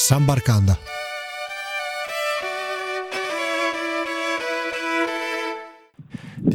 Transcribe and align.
Sambarcanda. 0.00 0.78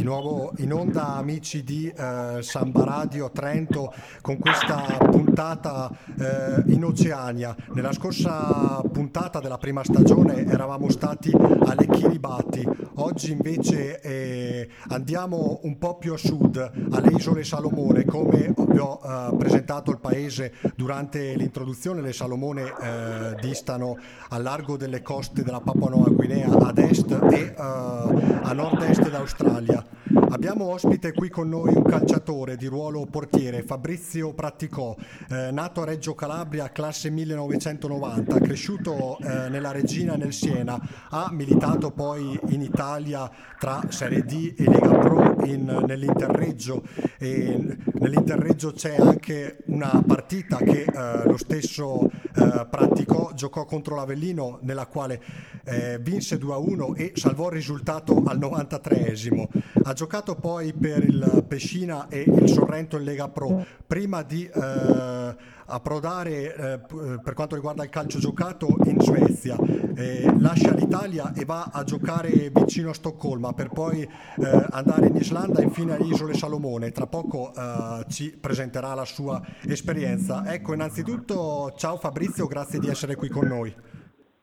Nuovo 0.05 0.53
in 0.57 0.71
onda 0.71 1.15
amici 1.15 1.63
di 1.63 1.87
eh, 1.87 2.37
Samba 2.41 2.83
Radio 2.83 3.31
Trento 3.31 3.91
con 4.21 4.37
questa 4.37 4.97
puntata 4.99 5.89
eh, 6.19 6.61
in 6.67 6.83
Oceania. 6.83 7.55
Nella 7.73 7.91
scorsa 7.91 8.81
puntata 8.91 9.39
della 9.39 9.57
prima 9.57 9.83
stagione 9.83 10.45
eravamo 10.45 10.91
stati 10.91 11.31
alle 11.31 11.87
Kiribati, 11.87 12.63
oggi 12.95 13.31
invece 13.31 13.99
eh, 14.01 14.69
andiamo 14.89 15.59
un 15.63 15.79
po' 15.79 15.97
più 15.97 16.13
a 16.13 16.17
sud, 16.17 16.57
alle 16.91 17.11
isole 17.17 17.43
Salomone, 17.43 18.05
come 18.05 18.53
vi 18.55 18.77
ho 18.77 19.01
eh, 19.03 19.35
presentato 19.37 19.89
il 19.89 19.97
paese 19.97 20.53
durante 20.75 21.33
l'introduzione, 21.33 22.01
le 22.01 22.13
Salomone 22.13 22.61
eh, 22.79 23.35
distano 23.41 23.97
a 24.29 24.37
largo 24.37 24.77
delle 24.77 25.01
coste 25.01 25.41
della 25.41 25.61
Papua 25.61 25.89
Nuova 25.89 26.11
Guinea 26.11 26.51
ad 26.51 26.77
est 26.77 27.11
e 27.31 27.39
eh, 27.39 27.53
a 27.57 28.53
nord-est 28.53 29.09
d'Australia. 29.09 29.94
Abbiamo 30.29 30.65
ospite 30.65 31.13
qui 31.13 31.29
con 31.29 31.49
noi 31.49 31.73
un 31.73 31.83
calciatore 31.83 32.55
di 32.55 32.65
ruolo 32.65 33.05
portiere, 33.05 33.63
Fabrizio 33.63 34.33
Pratticò, 34.33 34.95
eh, 35.29 35.51
nato 35.51 35.81
a 35.81 35.85
Reggio 35.85 36.15
Calabria, 36.15 36.71
classe 36.71 37.09
1990, 37.09 38.39
cresciuto 38.39 39.17
eh, 39.19 39.49
nella 39.49 39.71
Regina 39.71 40.15
nel 40.15 40.33
Siena, 40.33 40.79
ha 41.09 41.29
militato 41.31 41.91
poi 41.91 42.39
in 42.49 42.61
Italia 42.61 43.29
tra 43.59 43.81
Serie 43.89 44.23
D 44.23 44.55
e 44.57 44.63
Lega 44.63 44.97
Pro 44.97 45.35
in, 45.45 45.83
nell'Interreggio 45.85 46.83
e 47.17 47.77
nell'Interreggio 47.93 48.71
c'è 48.71 48.95
anche 48.97 49.63
una 49.75 50.01
partita 50.07 50.57
che 50.57 50.85
eh, 50.85 51.23
lo 51.25 51.37
stesso 51.37 52.09
eh, 52.09 52.65
Pratticò, 52.69 53.33
giocò 53.33 53.65
contro 53.65 53.95
l'Avellino 53.95 54.59
nella 54.61 54.85
quale 54.85 55.21
eh, 55.65 55.99
vinse 56.01 56.37
2-1 56.37 56.97
e 56.97 57.11
salvò 57.15 57.47
il 57.47 57.53
risultato 57.53 58.23
al 58.25 58.39
93esimo. 58.39 59.47
Ha 59.83 59.93
giocato 59.93 60.35
poi 60.35 60.73
per 60.73 61.03
il 61.03 61.43
Pescina 61.47 62.07
e 62.07 62.21
il 62.21 62.47
Sorrento 62.49 62.97
in 62.97 63.03
Lega 63.03 63.27
Pro 63.27 63.65
prima 63.85 64.23
di 64.23 64.45
eh, 64.47 65.35
approdare 65.67 66.55
eh, 66.55 66.79
per 67.23 67.33
quanto 67.33 67.55
riguarda 67.55 67.83
il 67.83 67.89
calcio 67.89 68.19
giocato 68.19 68.77
in 68.85 68.99
Svezia. 68.99 69.57
Eh, 69.95 70.33
lascia 70.39 70.73
l'Italia 70.73 71.33
e 71.33 71.45
va 71.45 71.69
a 71.71 71.83
giocare 71.83 72.51
vicino 72.53 72.89
a 72.89 72.93
Stoccolma 72.93 73.53
per 73.53 73.69
poi 73.69 74.01
eh, 74.01 74.65
andare 74.71 75.07
in 75.07 75.15
Islanda 75.15 75.59
e 75.59 75.63
infine 75.63 75.95
alle 75.95 76.05
Isole 76.05 76.33
Salomone. 76.33 76.91
Tra 76.91 77.07
poco 77.07 77.53
eh, 77.53 78.05
ci 78.09 78.37
presenterà 78.39 78.93
la 78.93 79.05
sua 79.05 79.41
esperienza. 79.73 80.43
Ecco, 80.51 80.73
innanzitutto 80.73 81.73
ciao 81.75 81.97
Fabrizio, 81.97 82.47
grazie 82.47 82.79
di 82.79 82.87
essere 82.87 83.15
qui 83.15 83.29
con 83.29 83.47
noi. 83.47 83.73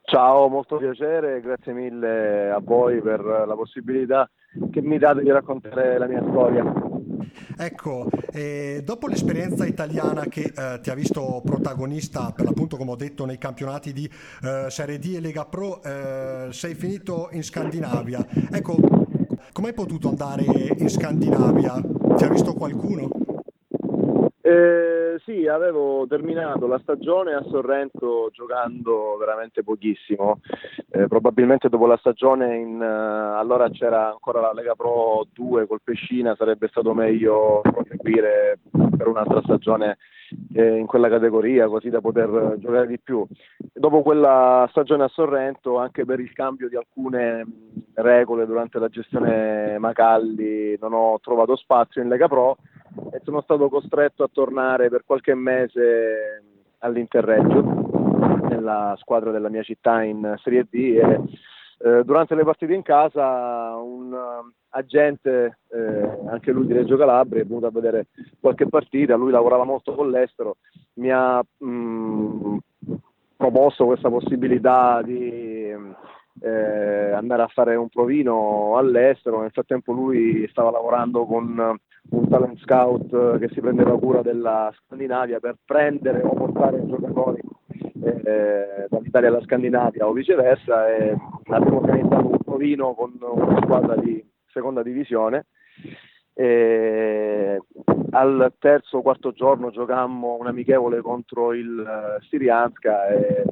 Ciao, 0.04 0.48
molto 0.48 0.76
piacere, 0.76 1.40
grazie 1.40 1.72
mille 1.72 2.50
a 2.50 2.60
voi 2.62 3.00
per 3.00 3.20
la 3.20 3.54
possibilità 3.54 4.28
che 4.70 4.82
mi 4.82 4.98
date 4.98 5.22
di 5.22 5.30
raccontare 5.30 5.96
la 5.96 6.06
mia 6.06 6.22
storia. 6.28 6.64
Ecco, 7.56 8.08
eh, 8.32 8.82
dopo 8.84 9.06
l'esperienza 9.06 9.64
italiana 9.64 10.22
che 10.22 10.52
eh, 10.54 10.80
ti 10.82 10.90
ha 10.90 10.94
visto 10.94 11.40
protagonista, 11.44 12.32
per 12.34 12.44
l'appunto 12.44 12.76
come 12.76 12.90
ho 12.90 12.96
detto, 12.96 13.24
nei 13.24 13.38
campionati 13.38 13.92
di 13.92 14.04
eh, 14.42 14.66
Serie 14.68 14.98
D 14.98 15.14
e 15.16 15.20
Lega 15.20 15.44
Pro, 15.46 15.82
eh, 15.82 16.48
sei 16.50 16.74
finito 16.74 17.28
in 17.32 17.42
Scandinavia. 17.42 18.26
Ecco, 18.50 18.76
come 19.52 19.68
hai 19.68 19.74
potuto 19.74 20.08
andare 20.08 20.44
in 20.76 20.88
Scandinavia? 20.88 21.80
Ti 22.16 22.24
ha 22.24 22.28
visto 22.28 22.52
qualcuno? 22.54 23.08
Eh, 24.40 24.81
sì, 25.24 25.46
avevo 25.46 26.06
terminato 26.06 26.66
la 26.66 26.78
stagione 26.80 27.34
a 27.34 27.42
Sorrento 27.48 28.30
giocando 28.32 29.16
veramente 29.18 29.62
pochissimo. 29.62 30.40
Eh, 30.90 31.06
probabilmente 31.06 31.68
dopo 31.68 31.86
la 31.86 31.96
stagione 31.96 32.58
in, 32.58 32.80
uh, 32.80 33.38
allora 33.38 33.70
c'era 33.70 34.10
ancora 34.10 34.40
la 34.40 34.52
Lega 34.52 34.74
Pro 34.74 35.26
2 35.32 35.66
col 35.66 35.80
Pescina, 35.82 36.34
sarebbe 36.34 36.68
stato 36.68 36.92
meglio 36.94 37.60
proseguire 37.62 38.58
per 38.96 39.06
un'altra 39.06 39.42
stagione 39.42 39.98
eh, 40.54 40.76
in 40.76 40.86
quella 40.86 41.08
categoria 41.08 41.68
così 41.68 41.88
da 41.88 42.00
poter 42.00 42.56
giocare 42.58 42.86
di 42.86 42.98
più. 42.98 43.24
Dopo 43.72 44.02
quella 44.02 44.66
stagione 44.70 45.04
a 45.04 45.08
Sorrento, 45.08 45.78
anche 45.78 46.04
per 46.04 46.20
il 46.20 46.32
cambio 46.32 46.68
di 46.68 46.76
alcune 46.76 47.46
regole 47.94 48.46
durante 48.46 48.78
la 48.78 48.88
gestione 48.88 49.78
Macalli, 49.78 50.76
non 50.80 50.92
ho 50.92 51.18
trovato 51.20 51.56
spazio 51.56 52.02
in 52.02 52.08
Lega 52.08 52.28
Pro 52.28 52.56
e 53.12 53.20
sono 53.24 53.40
stato 53.42 53.68
costretto 53.68 54.22
a 54.22 54.30
tornare 54.32 54.88
per 54.88 55.02
qualche 55.04 55.34
mese 55.34 56.42
all'Interreggio, 56.78 58.40
nella 58.48 58.94
squadra 58.98 59.30
della 59.30 59.48
mia 59.48 59.62
città 59.62 60.02
in 60.02 60.34
Serie 60.42 60.66
D 60.68 60.74
e 60.74 61.20
eh, 61.84 62.04
durante 62.04 62.36
le 62.36 62.44
partite 62.44 62.74
in 62.74 62.82
casa 62.82 63.74
un 63.76 64.12
uh, 64.12 64.52
agente, 64.68 65.58
eh, 65.68 66.18
anche 66.28 66.52
lui 66.52 66.66
di 66.66 66.74
Reggio 66.74 66.96
Calabria, 66.96 67.42
è 67.42 67.44
venuto 67.44 67.66
a 67.66 67.72
vedere 67.72 68.06
qualche 68.38 68.68
partita, 68.68 69.16
lui 69.16 69.32
lavorava 69.32 69.64
molto 69.64 69.92
con 69.94 70.08
l'estero, 70.08 70.58
mi 70.94 71.10
ha 71.10 71.42
mh, 71.58 71.66
mm, 71.66 72.56
proposto 73.36 73.84
questa 73.86 74.08
possibilità 74.08 75.02
di 75.02 75.51
eh, 76.42 77.12
andare 77.12 77.42
a 77.42 77.48
fare 77.48 77.76
un 77.76 77.88
provino 77.88 78.76
all'estero, 78.76 79.40
nel 79.40 79.52
frattempo 79.52 79.92
lui 79.92 80.46
stava 80.48 80.70
lavorando 80.70 81.24
con 81.24 81.78
un 82.10 82.28
talent 82.28 82.58
scout 82.58 83.38
che 83.38 83.48
si 83.52 83.60
prendeva 83.60 83.98
cura 83.98 84.22
della 84.22 84.72
Scandinavia 84.74 85.38
per 85.38 85.56
prendere 85.64 86.20
o 86.22 86.34
portare 86.34 86.84
giocatori 86.86 87.40
eh, 88.02 88.86
dall'Italia 88.88 89.28
alla 89.28 89.42
Scandinavia 89.42 90.06
o 90.06 90.12
viceversa 90.12 90.92
e 90.92 91.16
abbiamo 91.46 91.78
organizzato 91.78 92.26
un 92.26 92.38
provino 92.44 92.94
con 92.94 93.16
una 93.20 93.60
squadra 93.62 93.94
di 93.96 94.24
seconda 94.46 94.82
divisione. 94.82 95.46
E 96.34 97.60
al 98.10 98.52
terzo 98.58 98.98
o 98.98 99.02
quarto 99.02 99.32
giorno 99.32 99.70
giocammo 99.70 100.38
un 100.40 100.46
amichevole 100.46 101.00
contro 101.02 101.52
il 101.52 102.18
Sirianska 102.28 103.08
e 103.08 103.44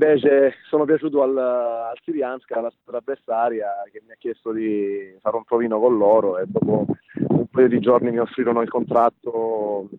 invece 0.00 0.54
sono 0.66 0.86
piaciuto 0.86 1.22
al, 1.22 1.36
al 1.36 1.98
Sirianska, 2.02 2.58
alla 2.58 2.70
squadra 2.70 3.02
avversaria 3.02 3.68
che 3.92 4.02
mi 4.04 4.12
ha 4.12 4.16
chiesto 4.18 4.50
di 4.50 5.14
fare 5.20 5.36
un 5.36 5.44
provino 5.44 5.78
con 5.78 5.98
loro 5.98 6.38
e 6.38 6.44
dopo 6.46 6.86
un 7.28 7.46
paio 7.50 7.68
di 7.68 7.80
giorni 7.80 8.10
mi 8.10 8.18
offrirono 8.18 8.62
il 8.62 8.70
contratto 8.70 9.90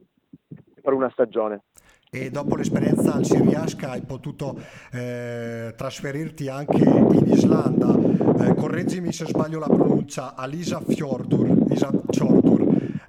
per 0.81 0.93
una 0.93 1.11
stagione 1.11 1.65
e 2.09 2.31
dopo 2.31 2.55
l'esperienza 2.55 3.13
al 3.13 3.25
Siriasca 3.25 3.91
hai 3.91 4.01
potuto 4.01 4.57
eh, 4.91 5.73
trasferirti 5.77 6.49
anche 6.49 6.83
in 6.83 7.23
Islanda. 7.27 7.95
Eh, 8.43 8.55
correggimi 8.55 9.13
se 9.13 9.25
sbaglio 9.27 9.59
la 9.59 9.67
pronuncia, 9.67 10.35
Alisa 10.35 10.81
Fjordur, 10.81 11.71
Isa 11.71 11.89
Fjordur 12.09 12.61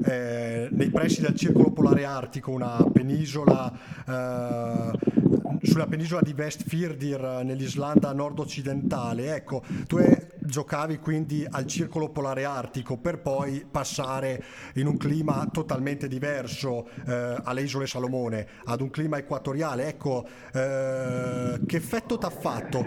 eh, 0.04 0.68
nei 0.70 0.90
pressi 0.90 1.20
del 1.20 1.34
Circolo 1.34 1.72
Polare 1.72 2.04
Artico, 2.04 2.52
una 2.52 2.76
penisola 2.92 3.72
eh, 4.06 5.21
sulla 5.62 5.86
penisola 5.86 6.20
di 6.22 6.32
Vestfirdir 6.32 7.42
nell'Islanda 7.44 8.12
nord-occidentale. 8.12 9.34
Ecco, 9.34 9.62
tu 9.86 9.96
è, 9.98 10.26
giocavi 10.38 10.98
quindi 10.98 11.46
al 11.48 11.66
circolo 11.66 12.10
polare 12.10 12.44
artico 12.44 12.96
per 12.96 13.20
poi 13.20 13.64
passare 13.70 14.42
in 14.74 14.86
un 14.86 14.96
clima 14.96 15.48
totalmente 15.52 16.08
diverso 16.08 16.88
eh, 17.06 17.36
alle 17.42 17.62
isole 17.62 17.86
Salomone, 17.86 18.46
ad 18.64 18.80
un 18.80 18.90
clima 18.90 19.18
equatoriale. 19.18 19.86
Ecco, 19.86 20.26
eh, 20.52 21.60
che 21.64 21.76
effetto 21.76 22.18
ti 22.18 22.26
ha 22.26 22.30
fatto 22.30 22.84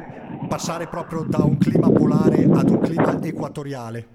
passare 0.47 0.87
proprio 0.87 1.23
da 1.23 1.43
un 1.43 1.57
clima 1.57 1.89
polare 1.89 2.43
ad 2.43 2.69
un 2.69 2.79
clima 2.79 3.21
equatoriale? 3.21 4.07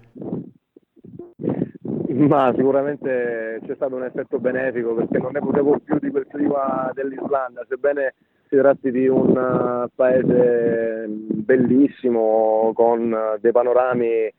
Ma 2.11 2.53
sicuramente 2.55 3.61
c'è 3.65 3.75
stato 3.75 3.95
un 3.95 4.03
effetto 4.03 4.37
benefico 4.37 4.93
perché 4.93 5.17
non 5.17 5.31
ne 5.31 5.39
potevo 5.39 5.79
più 5.79 5.97
di 5.99 6.11
quel 6.11 6.27
clima 6.27 6.91
dell'Islanda, 6.93 7.65
sebbene 7.67 8.13
tratti 8.57 8.91
di 8.91 9.07
un 9.07 9.35
uh, 9.35 9.89
paese 9.95 11.05
bellissimo 11.07 12.71
con 12.73 13.11
uh, 13.11 13.39
dei 13.39 13.51
panorami 13.51 14.33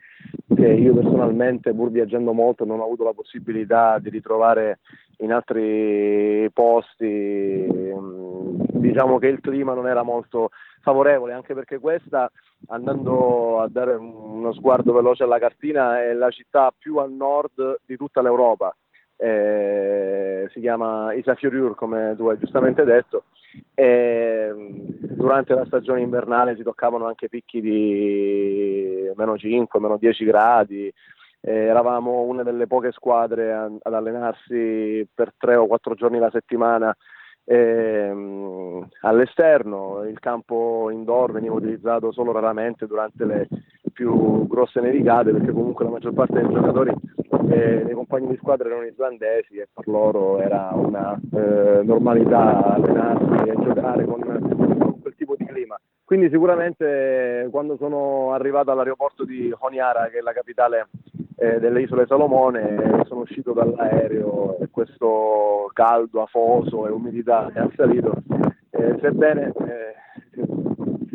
che 0.55 0.69
io 0.69 0.95
personalmente, 0.95 1.75
pur 1.75 1.91
viaggiando 1.91 2.33
molto, 2.33 2.65
non 2.65 2.81
ho 2.81 2.85
avuto 2.85 3.05
la 3.05 3.13
possibilità 3.13 3.99
di 3.99 4.11
ritrovare 4.11 4.81
in 5.19 5.33
altri 5.33 6.49
posti. 6.53 7.67
Mm, 7.71 8.61
diciamo 8.73 9.19
che 9.19 9.29
il 9.29 9.41
clima 9.41 9.75
non 9.75 9.89
era 9.89 10.03
molto 10.03 10.51
favorevole, 10.81 11.33
anche 11.33 11.55
perché 11.55 11.79
questa, 11.79 12.31
andando 12.69 13.61
a 13.61 13.69
dare 13.69 13.95
uno 13.95 14.53
sguardo 14.53 14.93
veloce 14.93 15.23
alla 15.23 15.39
cartina, 15.39 16.03
è 16.03 16.13
la 16.13 16.31
città 16.31 16.73
più 16.77 16.97
a 16.97 17.07
nord 17.07 17.81
di 17.87 17.97
tutta 17.97 18.21
l'Europa. 18.21 18.75
Eh, 19.17 20.49
si 20.53 20.61
chiama 20.61 21.15
Isafjordur, 21.15 21.77
come 21.77 22.15
tu 22.17 22.27
hai 22.27 22.39
giustamente 22.39 22.83
detto, 22.85 23.25
e 23.75 24.53
durante 25.01 25.55
la 25.55 25.65
stagione 25.67 26.01
invernale 26.01 26.57
si 26.57 26.63
toccavano 26.63 27.07
anche 27.07 27.29
picchi 27.29 27.61
di 27.61 29.11
meno 29.15 29.37
5, 29.37 29.81
meno 29.81 29.97
10 29.97 30.25
gradi. 30.25 30.93
E 31.45 31.53
eravamo 31.53 32.23
una 32.23 32.45
delle 32.45 32.69
poche 32.69 32.93
squadre 32.93 33.53
ad 33.53 33.95
allenarsi 33.95 35.09
per 35.13 35.33
tre 35.37 35.57
o 35.57 35.67
quattro 35.67 35.95
giorni 35.95 36.19
la 36.19 36.31
settimana 36.31 36.97
ehm, 37.45 38.89
all'esterno, 39.01 40.05
il 40.05 40.21
campo 40.21 40.91
indoor 40.91 41.33
veniva 41.33 41.55
utilizzato 41.55 42.13
solo 42.13 42.33
raramente 42.33 42.87
durante 42.87 43.25
le 43.25 43.49
più 43.93 44.47
grosse 44.47 44.81
nevicate 44.81 45.33
perché 45.33 45.53
comunque 45.53 45.85
la 45.85 45.91
maggior 45.91 46.13
parte 46.13 46.41
dei 46.41 46.53
giocatori 46.53 46.93
e 47.49 47.83
dei 47.85 47.95
compagni 47.95 48.29
di 48.29 48.37
squadra 48.37 48.69
erano 48.69 48.85
islandesi 48.85 49.57
e 49.57 49.69
per 49.73 49.87
loro 49.89 50.41
era 50.41 50.71
una 50.75 51.19
eh, 51.35 51.83
normalità 51.83 52.75
allenarsi 52.75 53.49
e 53.49 53.55
giocare 53.63 54.05
con, 54.05 54.21
con, 54.21 55.01
quel 55.01 55.15
tipo 55.17 55.35
di 55.37 55.45
clima. 55.45 55.79
Quindi 56.05 56.29
sicuramente 56.31 57.49
quando 57.51 57.77
sono 57.77 58.33
arrivato 58.33 58.71
all'aeroporto 58.71 59.25
di 59.25 59.53
Honiara, 59.57 60.09
che 60.09 60.19
è 60.19 60.21
la 60.21 60.33
capitale 60.33 60.89
eh, 61.37 61.59
delle 61.59 61.83
isole 61.83 62.07
Salomone, 62.07 63.03
sono 63.07 63.21
uscito 63.21 63.53
dall'aereo 63.53 64.59
e 64.61 64.69
questo 64.71 65.71
caldo 65.73 66.23
afoso 66.23 66.87
e 66.87 66.91
umidità 66.91 67.51
è 67.53 67.61
assalito, 67.61 68.15
eh, 68.71 68.99
sebbene 69.01 69.53
eh, 69.67 70.12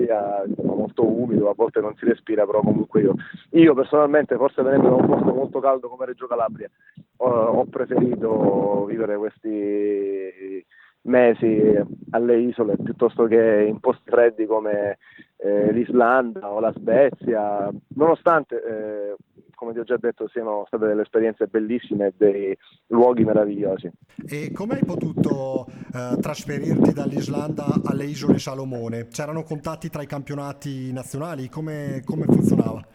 sia 0.07 0.44
diciamo, 0.45 0.75
molto 0.75 1.06
umido, 1.06 1.50
a 1.50 1.54
volte 1.54 1.81
non 1.81 1.95
si 1.98 2.06
respira, 2.06 2.45
però 2.45 2.62
comunque 2.62 3.01
io, 3.01 3.15
io 3.51 3.74
personalmente, 3.74 4.38
forse 4.38 4.62
venendo 4.62 4.89
da 4.89 4.95
un 4.95 5.06
posto 5.06 5.33
molto 5.33 5.59
caldo 5.59 5.89
come 5.89 6.06
Reggio 6.06 6.27
Calabria, 6.27 6.69
ho, 7.18 7.30
ho 7.30 7.65
preferito 7.65 8.86
vivere 8.86 9.18
questi 9.18 10.65
mesi 11.01 11.81
alle 12.12 12.38
isole 12.38 12.75
piuttosto 12.83 13.25
che 13.27 13.65
in 13.68 13.80
posti 13.80 14.09
freddi 14.09 14.45
come 14.45 14.98
eh, 15.38 15.71
l'Islanda 15.71 16.51
o 16.51 16.60
la 16.60 16.74
Svezia, 16.74 17.69
nonostante 17.95 18.56
eh, 18.56 19.15
come 19.57 19.74
ti 19.74 19.80
ho 19.80 19.83
già 19.83 19.98
detto, 19.98 20.27
siano 20.27 20.65
state 20.68 20.86
delle 20.86 21.01
esperienze 21.01 21.48
bellissime 21.48 22.07
e 22.07 22.13
dei 22.15 22.57
luoghi 22.88 23.24
meravigliosi. 23.24 23.89
E 24.30 24.51
come 24.54 24.75
hai 24.75 24.86
potuto 24.86 25.65
eh, 25.68 26.15
trasferirti 26.21 26.94
dall'Islanda 26.94 27.65
alle 27.83 28.04
isole 28.04 28.38
Salomone? 28.38 29.07
C'erano 29.07 29.42
contatti 29.42 29.89
tra 29.89 30.04
i 30.04 30.06
campionati 30.06 30.94
nazionali? 30.94 31.50
Come, 31.50 32.04
come 32.06 32.25
funzionava? 32.25 32.86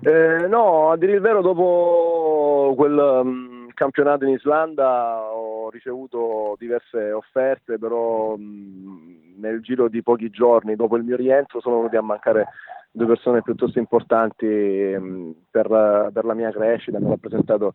Eh, 0.00 0.46
no, 0.48 0.90
a 0.90 0.96
dire 0.96 1.12
il 1.12 1.20
vero, 1.20 1.42
dopo 1.42 2.72
quel 2.74 2.96
um, 2.96 3.68
campionato 3.74 4.24
in 4.24 4.32
Islanda 4.32 5.20
ho 5.20 5.68
ricevuto 5.68 6.56
diverse 6.58 7.12
offerte, 7.12 7.78
però 7.78 8.32
um, 8.32 9.34
nel 9.36 9.60
giro 9.60 9.88
di 9.88 10.02
pochi 10.02 10.30
giorni 10.30 10.76
dopo 10.76 10.96
il 10.96 11.04
mio 11.04 11.16
rientro 11.16 11.60
sono 11.60 11.76
venuti 11.76 11.96
a 11.96 12.02
mancare 12.02 12.48
due 12.96 13.06
persone 13.06 13.42
piuttosto 13.42 13.80
importanti 13.80 14.46
ehm, 14.46 15.34
per, 15.50 15.66
per, 16.12 16.24
la 16.24 16.34
mia 16.34 16.52
crescita, 16.52 16.96
hanno 16.96 17.08
rappresentato 17.08 17.74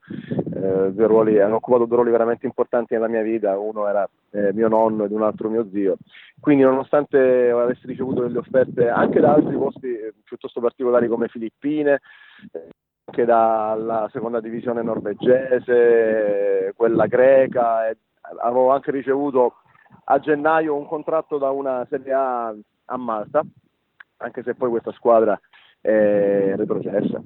eh, 0.56 0.94
due 0.94 1.08
ruoli, 1.08 1.42
hanno 1.42 1.56
occupato 1.56 1.84
due 1.84 1.98
ruoli 1.98 2.12
veramente 2.12 2.46
importanti 2.46 2.94
nella 2.94 3.10
mia 3.10 3.22
vita, 3.22 3.60
uno 3.60 3.86
era 3.86 4.10
eh, 4.32 4.54
mio 4.54 4.70
nonno 4.70 5.04
ed 5.04 5.12
un 5.12 5.22
altro 5.24 5.50
mio 5.50 5.68
zio. 5.72 5.98
Quindi 6.40 6.64
nonostante 6.64 7.50
avessi 7.50 7.86
ricevuto 7.86 8.22
delle 8.22 8.38
offerte 8.38 8.88
anche 8.88 9.20
da 9.20 9.34
altri 9.34 9.58
posti 9.58 9.88
eh, 9.88 10.14
piuttosto 10.24 10.62
particolari 10.62 11.10
come 11.10 11.28
Filippine, 11.28 12.00
anche 13.04 13.26
dalla 13.26 14.08
seconda 14.14 14.40
divisione 14.40 14.82
norvegese, 14.82 16.72
quella 16.78 17.08
greca, 17.08 17.94
avevo 18.42 18.70
anche 18.72 18.92
ricevuto 18.92 19.56
a 20.06 20.18
gennaio 20.20 20.78
un 20.78 20.88
contratto 20.88 21.38
da 21.38 21.50
una 21.50 21.86
Serie 21.90 22.14
A 22.14 22.56
a 22.92 22.98
Malta 22.98 23.44
anche 24.20 24.44
se 24.44 24.56
poi 24.56 24.70
questa 24.70 24.92
squadra 24.94 25.40
è 25.82 26.54
retrocessa. 26.56 27.22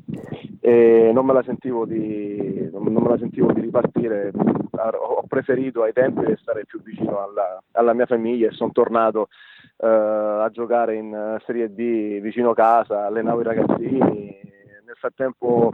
E 0.59 1.11
non 1.13 1.25
me 1.25 1.33
la 1.33 1.43
sentivo 1.43 1.85
di, 1.85 2.69
non 2.71 2.93
me 2.93 3.09
la 3.09 3.17
sentivo 3.17 3.51
di 3.51 3.61
ripartire, 3.61 4.31
ho 4.33 5.23
preferito 5.27 5.83
ai 5.83 5.93
tempi 5.93 6.25
restare 6.25 6.65
più 6.65 6.81
vicino 6.81 7.21
alla, 7.23 7.61
alla 7.71 7.93
mia 7.93 8.05
famiglia 8.05 8.47
e 8.47 8.53
sono 8.53 8.71
tornato 8.71 9.27
uh, 9.77 9.85
a 9.85 10.49
giocare 10.51 10.95
in 10.95 11.37
Serie 11.45 11.73
D 11.73 12.19
vicino 12.21 12.53
casa, 12.53 13.05
allenavo 13.05 13.41
i 13.41 13.43
ragazzini, 13.43 14.39
nel 14.85 14.95
frattempo 14.95 15.71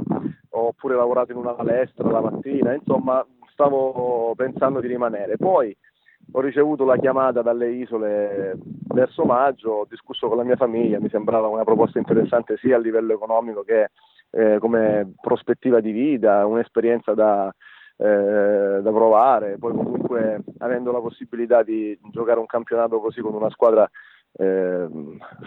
ho 0.50 0.74
pure 0.74 0.95
lavorato 0.95 1.31
in 1.31 1.38
una 1.38 1.54
palestra 1.54 2.10
la 2.10 2.22
mattina, 2.22 2.74
insomma 2.74 3.25
stavo 3.51 4.33
pensando 4.36 4.80
di 4.80 4.88
rimanere. 4.88 5.38
Poi 5.38 5.75
ho 6.31 6.42
ricevuto 6.42 6.86
la 6.86 6.98
chiamata 6.98 7.42
dalle 7.42 7.72
isole 7.72 8.58
verso 8.94 9.24
maggio, 9.26 9.72
ho 9.72 9.86
discusso 9.90 10.28
con 10.28 10.38
la 10.38 10.44
mia 10.44 10.56
famiglia, 10.56 11.00
mi 11.00 11.10
sembrava 11.10 11.48
una 11.48 11.64
proposta 11.64 11.98
interessante 11.98 12.58
sia 12.58 12.76
a 12.76 12.80
livello 12.80 13.14
economico 13.14 13.64
che 13.64 13.90
eh, 14.31 14.58
come 14.60 15.14
prospettiva 15.20 15.80
di 15.80 15.92
vita, 15.92 16.46
un'esperienza 16.46 17.14
da, 17.14 17.54
eh, 17.98 18.80
da 18.81 18.92
provare, 18.92 19.58
poi 19.58 19.74
comunque 19.74 20.44
avendo 20.60 20.92
la 20.92 21.00
possibilità 21.00 21.64
di 21.64 21.98
giocare 22.12 22.40
un 22.40 22.46
campionato 22.46 23.00
così 23.00 23.22
con 23.22 23.34
una 23.34 23.50
squadra 23.50 23.90
eh, 24.34 24.88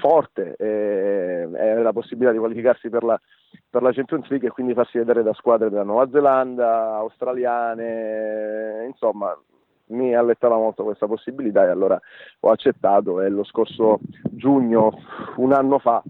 forte 0.01 0.57
e, 0.57 1.49
e 1.55 1.75
la 1.83 1.93
possibilità 1.93 2.33
di 2.33 2.39
qualificarsi 2.39 2.89
per 2.89 3.05
la, 3.05 3.21
per 3.71 3.83
la 3.83 3.93
Champions 3.93 4.29
League 4.29 4.49
e 4.49 4.51
quindi 4.51 4.75
farsi 4.75 4.99
vedere 4.99 5.23
da 5.23 5.33
squadre 5.35 5.71
della 5.71 5.85
Nuova 5.85 6.09
Zelanda, 6.11 6.97
australiane, 6.97 8.85
insomma 8.89 9.37
mi 9.93 10.15
allettava 10.15 10.57
molto 10.57 10.85
questa 10.85 11.07
possibilità 11.07 11.65
e 11.65 11.71
allora 11.71 12.01
ho 12.41 12.51
accettato 12.51 13.21
e 13.21 13.29
lo 13.29 13.45
scorso 13.45 14.01
giugno, 14.23 14.99
un 15.37 15.53
anno 15.53 15.79
fa, 15.79 16.03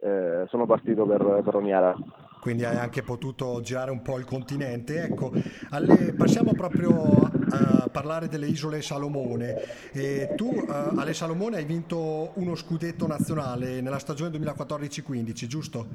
eh, 0.00 0.44
sono 0.48 0.66
partito 0.66 1.04
per, 1.04 1.42
per 1.44 1.56
Oniara 1.56 1.96
quindi 2.42 2.64
hai 2.64 2.76
anche 2.76 3.04
potuto 3.04 3.60
girare 3.60 3.92
un 3.92 4.02
po' 4.02 4.18
il 4.18 4.24
continente. 4.24 5.00
Ecco, 5.04 5.30
alle, 5.70 6.12
passiamo 6.12 6.54
proprio 6.54 6.90
a, 6.90 7.88
parlare 7.88 8.26
delle 8.26 8.48
isole 8.48 8.82
Salomone. 8.82 9.54
E 9.92 10.32
tu 10.34 10.48
uh, 10.48 10.98
alle 10.98 11.14
Salomone 11.14 11.58
hai 11.58 11.64
vinto 11.64 12.32
uno 12.34 12.56
scudetto 12.56 13.06
nazionale 13.06 13.80
nella 13.80 14.00
stagione 14.00 14.36
2014-15, 14.36 15.46
giusto? 15.46 15.86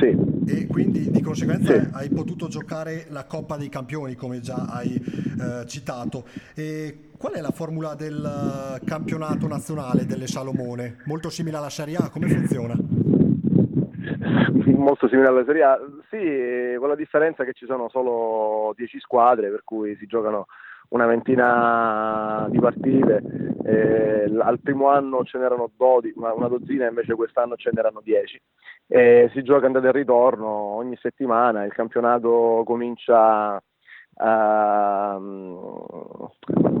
Sì. 0.00 0.16
E 0.46 0.66
quindi 0.66 1.10
di 1.10 1.20
conseguenza 1.20 1.74
sì. 1.74 1.88
hai 1.92 2.08
potuto 2.08 2.48
giocare 2.48 3.04
la 3.10 3.26
Coppa 3.26 3.58
dei 3.58 3.68
Campioni, 3.68 4.14
come 4.14 4.40
già 4.40 4.66
hai 4.70 4.94
eh, 4.94 5.66
citato. 5.66 6.24
E 6.54 7.10
qual 7.18 7.34
è 7.34 7.40
la 7.42 7.50
formula 7.50 7.94
del 7.94 8.24
eh, 8.24 8.84
campionato 8.86 9.46
nazionale 9.46 10.06
delle 10.06 10.26
Salomone? 10.26 11.02
Molto 11.04 11.28
simile 11.28 11.58
alla 11.58 11.68
Serie 11.68 11.96
A, 11.96 12.08
come 12.08 12.28
funziona? 12.28 12.74
Molto 14.64 15.06
simile 15.08 15.28
alla 15.28 15.44
Serie 15.44 15.62
A, 15.62 15.78
sì, 16.08 16.78
con 16.78 16.88
la 16.88 16.96
differenza 16.96 17.44
che 17.44 17.52
ci 17.52 17.66
sono 17.66 17.90
solo 17.90 18.72
10 18.76 18.98
squadre, 19.00 19.50
per 19.50 19.60
cui 19.64 19.94
si 19.96 20.06
giocano 20.06 20.46
una 20.90 21.06
ventina 21.06 22.46
di 22.50 22.58
partite, 22.58 23.22
eh, 23.64 24.32
al 24.38 24.60
primo 24.60 24.88
anno 24.88 25.24
ce 25.24 25.38
n'erano 25.38 25.70
12, 25.76 26.14
una, 26.16 26.48
dozzina 26.48 26.88
invece 26.88 27.14
quest'anno 27.14 27.56
ce 27.56 27.70
n'erano 27.72 28.00
10 28.02 28.40
eh, 28.92 29.30
si 29.32 29.42
gioca 29.44 29.66
andata 29.66 29.88
e 29.88 29.92
ritorno 29.92 30.48
ogni 30.48 30.96
settimana, 31.00 31.64
il 31.64 31.72
campionato 31.72 32.64
comincia 32.66 33.54
uh, 33.54 35.20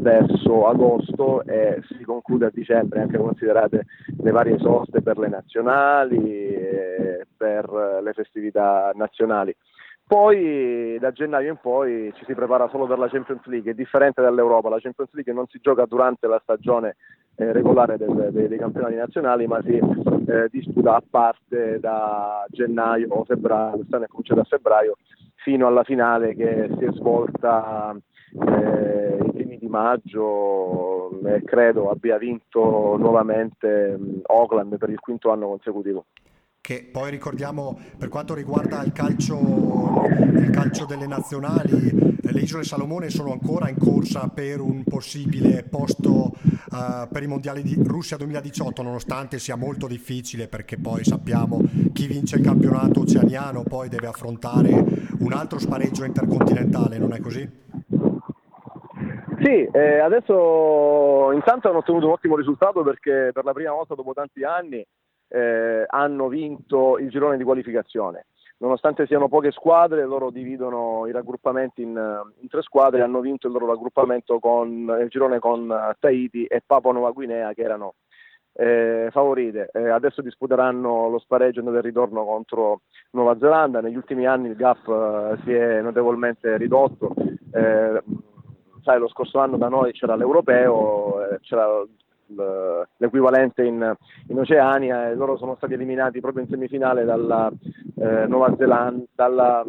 verso 0.00 0.66
agosto 0.66 1.44
e 1.44 1.80
si 1.86 2.02
conclude 2.02 2.46
a 2.46 2.50
dicembre, 2.52 3.02
anche 3.02 3.16
considerate 3.16 3.86
le 4.22 4.30
varie 4.32 4.58
soste 4.58 5.02
per 5.02 5.18
le 5.18 5.28
nazionali 5.28 6.18
e 6.18 7.26
per 7.36 8.00
le 8.02 8.12
festività 8.12 8.90
nazionali. 8.96 9.54
Poi 10.10 10.98
da 10.98 11.12
gennaio 11.12 11.50
in 11.52 11.58
poi 11.62 12.12
ci 12.16 12.24
si 12.24 12.34
prepara 12.34 12.68
solo 12.68 12.84
per 12.88 12.98
la 12.98 13.08
Champions 13.08 13.44
League, 13.44 13.70
è 13.70 13.74
differente 13.76 14.20
dall'Europa, 14.20 14.68
la 14.68 14.80
Champions 14.80 15.12
League 15.12 15.32
non 15.32 15.46
si 15.46 15.60
gioca 15.62 15.84
durante 15.84 16.26
la 16.26 16.40
stagione 16.42 16.96
eh, 17.36 17.52
regolare 17.52 17.96
del, 17.96 18.30
dei, 18.32 18.48
dei, 18.48 18.58
campionati 18.58 18.96
nazionali, 18.96 19.46
ma 19.46 19.62
si 19.62 19.76
eh, 19.76 20.48
disputa 20.50 20.96
a 20.96 21.02
parte 21.08 21.78
da 21.78 22.44
gennaio 22.48 23.06
o 23.10 23.24
febbraio, 23.24 23.76
quest'anno 23.76 24.04
è 24.06 24.08
cominciato 24.08 24.40
a 24.40 24.44
febbraio, 24.48 24.96
fino 25.36 25.68
alla 25.68 25.84
finale 25.84 26.34
che 26.34 26.68
si 26.76 26.86
è 26.86 26.90
svolta 26.90 27.96
eh, 28.32 29.16
i 29.24 29.30
primi 29.30 29.58
di 29.58 29.68
maggio 29.68 31.20
e 31.24 31.44
credo 31.44 31.88
abbia 31.88 32.18
vinto 32.18 32.96
nuovamente 32.98 33.96
Oakland 34.26 34.76
per 34.76 34.90
il 34.90 34.98
quinto 34.98 35.30
anno 35.30 35.46
consecutivo 35.46 36.06
che 36.70 36.88
poi 36.88 37.10
ricordiamo 37.10 37.76
per 37.98 38.08
quanto 38.08 38.32
riguarda 38.32 38.84
il 38.84 38.92
calcio, 38.92 39.36
il 40.06 40.50
calcio 40.52 40.84
delle 40.84 41.08
nazionali, 41.08 42.16
le 42.22 42.40
isole 42.40 42.62
Salomone 42.62 43.10
sono 43.10 43.32
ancora 43.32 43.68
in 43.68 43.76
corsa 43.76 44.30
per 44.32 44.60
un 44.60 44.84
possibile 44.84 45.64
posto 45.68 46.30
uh, 46.30 47.08
per 47.10 47.24
i 47.24 47.26
mondiali 47.26 47.62
di 47.62 47.74
Russia 47.84 48.16
2018, 48.16 48.82
nonostante 48.82 49.40
sia 49.40 49.56
molto 49.56 49.88
difficile 49.88 50.46
perché 50.46 50.76
poi 50.78 51.02
sappiamo 51.02 51.60
chi 51.92 52.06
vince 52.06 52.36
il 52.36 52.44
campionato 52.44 53.00
oceaniano 53.00 53.64
poi 53.64 53.88
deve 53.88 54.06
affrontare 54.06 54.70
un 55.18 55.32
altro 55.32 55.58
spareggio 55.58 56.04
intercontinentale, 56.04 56.98
non 56.98 57.14
è 57.14 57.18
così? 57.18 57.50
Sì, 59.42 59.68
eh, 59.72 59.98
adesso 59.98 61.32
intanto 61.32 61.68
hanno 61.68 61.78
ottenuto 61.78 62.06
un 62.06 62.12
ottimo 62.12 62.36
risultato 62.36 62.84
perché 62.84 63.30
per 63.32 63.42
la 63.42 63.52
prima 63.52 63.72
volta 63.72 63.96
dopo 63.96 64.12
tanti 64.12 64.44
anni 64.44 64.86
eh, 65.30 65.84
hanno 65.86 66.28
vinto 66.28 66.98
il 66.98 67.08
girone 67.08 67.36
di 67.36 67.44
qualificazione. 67.44 68.26
nonostante 68.58 69.06
siano 69.06 69.28
poche 69.28 69.52
squadre, 69.52 70.04
loro 70.04 70.30
dividono 70.30 71.06
i 71.06 71.12
raggruppamenti 71.12 71.82
in, 71.82 72.22
in 72.40 72.48
tre 72.48 72.60
squadre 72.62 73.00
hanno 73.00 73.20
vinto 73.20 73.46
il 73.46 73.54
loro 73.54 73.66
raggruppamento 73.66 74.38
con 74.38 74.98
il 75.00 75.08
girone 75.08 75.38
con 75.38 75.72
Tahiti 75.98 76.44
e 76.44 76.62
Papua 76.66 76.92
Nuova 76.92 77.12
Guinea 77.12 77.54
che 77.54 77.62
erano 77.62 77.94
eh, 78.54 79.08
favorite. 79.10 79.70
Eh, 79.72 79.88
adesso 79.88 80.22
disputeranno 80.22 81.08
lo 81.08 81.18
spareggio 81.18 81.62
nel 81.62 81.80
ritorno 81.82 82.24
contro 82.24 82.82
Nuova 83.12 83.36
Zelanda. 83.38 83.80
Negli 83.80 83.96
ultimi 83.96 84.26
anni 84.26 84.48
il 84.48 84.56
gap 84.56 84.86
eh, 84.86 85.38
si 85.44 85.52
è 85.52 85.80
notevolmente 85.80 86.56
ridotto. 86.56 87.14
Eh, 87.52 88.02
sai, 88.82 88.98
lo 88.98 89.08
scorso 89.08 89.38
anno 89.38 89.56
da 89.56 89.68
noi 89.68 89.92
c'era 89.92 90.16
l'europeo, 90.16 91.30
eh, 91.30 91.40
c'era 91.40 91.66
l'equivalente 92.96 93.64
in, 93.64 93.94
in, 94.28 94.38
Oceania 94.38 95.08
e 95.08 95.14
loro 95.14 95.36
sono 95.36 95.56
stati 95.56 95.74
eliminati 95.74 96.20
proprio 96.20 96.44
in 96.44 96.48
semifinale 96.48 97.04
dalla 97.04 97.50
eh, 97.96 98.26
Nuova 98.26 98.54
Zelanda, 98.56 99.04
dalla, 99.14 99.64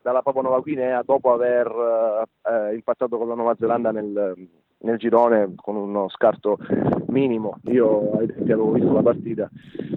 dalla 0.00 0.22
Papua 0.22 0.42
Nuova 0.42 0.60
Guinea 0.60 1.02
dopo 1.02 1.32
aver 1.32 1.66
eh, 2.42 2.74
impattato 2.74 3.18
con 3.18 3.28
la 3.28 3.34
Nuova 3.34 3.56
Zelanda 3.58 3.90
nel, 3.90 4.48
nel 4.82 4.98
girone 4.98 5.52
con 5.56 5.76
uno 5.76 6.08
scarto 6.08 6.58
minimo. 7.08 7.58
Io 7.64 8.12
avevo 8.12 8.72
visto 8.72 8.92
la 8.92 9.02
partita, 9.02 9.50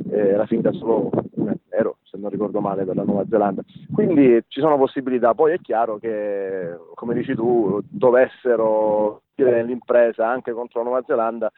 eh, 0.09 0.29
era 0.29 0.45
finita 0.45 0.71
solo 0.71 1.09
1-0, 1.37 1.95
se 2.03 2.17
non 2.17 2.29
ricordo 2.29 2.59
male, 2.61 2.85
per 2.85 2.95
la 2.95 3.03
Nuova 3.03 3.25
Zelanda. 3.29 3.63
Quindi 3.93 4.43
ci 4.47 4.59
sono 4.59 4.77
possibilità. 4.77 5.33
Poi 5.33 5.53
è 5.53 5.59
chiaro 5.59 5.97
che, 5.97 6.77
come 6.93 7.13
dici 7.13 7.35
tu, 7.35 7.79
dovessero 7.89 9.21
nell'impresa 9.35 10.29
anche 10.29 10.53
contro 10.53 10.79
la 10.79 10.85
Nuova 10.85 11.03
Zelanda 11.05 11.51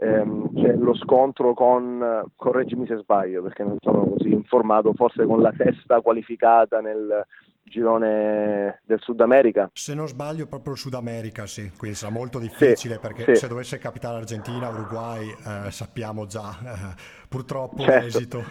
ehm, 0.00 0.52
c'è 0.54 0.74
lo 0.74 0.94
scontro 0.94 1.54
con, 1.54 2.24
correggimi 2.34 2.86
se 2.86 2.96
sbaglio 2.96 3.42
perché 3.42 3.62
non 3.62 3.76
sono 3.80 4.04
così 4.04 4.32
informato, 4.32 4.92
forse 4.94 5.24
con 5.26 5.40
la 5.40 5.52
testa 5.56 6.00
qualificata 6.00 6.80
nel, 6.80 7.24
girone 7.62 8.80
del 8.84 9.00
Sud 9.00 9.20
America. 9.20 9.70
Se 9.72 9.94
non 9.94 10.08
sbaglio 10.08 10.46
proprio 10.46 10.74
il 10.74 10.78
Sud 10.78 10.94
America, 10.94 11.46
sì, 11.46 11.70
quindi 11.76 11.96
sarà 11.96 12.12
molto 12.12 12.38
difficile 12.38 12.94
sì, 12.94 13.00
perché 13.00 13.24
sì. 13.24 13.34
se 13.36 13.48
dovesse 13.48 13.78
capitare 13.78 14.16
Argentina, 14.18 14.68
Uruguay, 14.68 15.28
eh, 15.28 15.70
sappiamo 15.70 16.26
già 16.26 16.58
eh, 16.62 16.94
purtroppo 17.28 17.82
certo. 17.82 18.04
l'esito. 18.04 18.44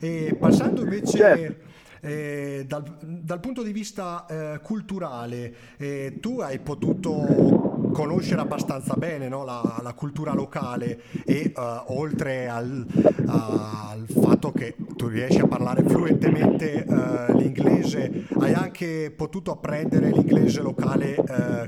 E 0.00 0.36
passando 0.38 0.82
invece... 0.82 1.18
Certo 1.18 1.72
eh, 2.04 2.64
dal, 2.66 2.82
dal, 3.00 3.40
punto 3.40 3.62
di 3.62 3.72
vista 3.72 4.26
eh, 4.26 4.60
culturale, 4.62 5.54
eh, 5.78 6.18
tu 6.20 6.40
hai 6.40 6.58
potuto 6.58 7.63
conoscere 7.94 8.40
abbastanza 8.40 8.94
bene 8.94 9.28
no? 9.28 9.44
la, 9.44 9.62
la, 9.80 9.94
cultura 9.94 10.34
locale 10.34 11.00
e 11.24 11.52
uh, 11.54 11.96
oltre 11.96 12.48
al, 12.48 12.84
uh, 12.84 13.30
al, 13.30 14.04
fatto 14.08 14.50
che 14.50 14.74
tu 14.96 15.06
riesci 15.06 15.38
a 15.38 15.46
parlare 15.46 15.84
fluentemente 15.84 16.84
uh, 16.86 17.36
l'inglese, 17.36 18.26
hai 18.40 18.52
anche 18.52 19.12
potuto 19.16 19.52
apprendere 19.52 20.10
l'inglese 20.10 20.60
locale 20.60 21.14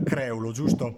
creulo, 0.02 0.50
giusto? 0.50 0.97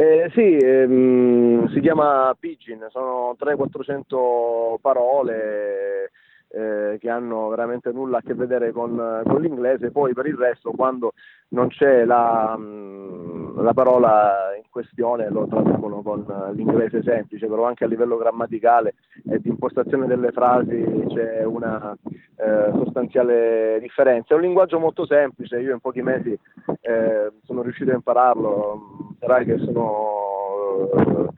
Eh, 0.00 0.30
sì, 0.32 0.56
ehm, 0.56 1.68
si 1.74 1.80
chiama 1.80 2.34
Pidgin, 2.38 2.86
sono 2.88 3.36
300-400 3.38 4.80
parole 4.80 6.10
eh, 6.52 6.98
che 6.98 7.08
hanno 7.08 7.48
veramente 7.48 7.92
nulla 7.92 8.18
a 8.18 8.22
che 8.22 8.34
vedere 8.34 8.72
con, 8.72 9.22
con, 9.24 9.40
l'inglese, 9.40 9.92
poi 9.92 10.12
per 10.12 10.26
il 10.26 10.36
resto 10.36 10.72
quando 10.72 11.12
non 11.50 11.68
c'è 11.68 12.04
la, 12.04 12.56
mm, 12.58 13.60
la, 13.60 13.72
parola 13.72 14.54
in 14.56 14.68
questione 14.68 15.30
lo 15.30 15.46
traducono 15.46 16.02
con 16.02 16.24
l'inglese 16.54 17.02
semplice, 17.02 17.46
però 17.46 17.66
anche 17.66 17.84
a 17.84 17.86
livello 17.86 18.16
grammaticale 18.16 18.94
e 19.28 19.40
di 19.40 19.48
impostazione 19.48 20.06
delle 20.06 20.32
frasi 20.32 21.04
c'è 21.08 21.44
una 21.44 21.96
eh, 22.36 22.70
sostanziale 22.72 23.78
differenza. 23.80 24.34
È 24.34 24.36
un 24.36 24.42
linguaggio 24.42 24.80
molto 24.80 25.06
semplice, 25.06 25.60
io 25.60 25.74
in 25.74 25.80
pochi 25.80 26.02
mesi 26.02 26.36
eh, 26.80 27.32
sono 27.44 27.62
riuscito 27.62 27.92
a 27.92 27.94
impararlo, 27.94 29.14
sarai 29.20 29.44
che 29.44 29.58
sono 29.58 31.30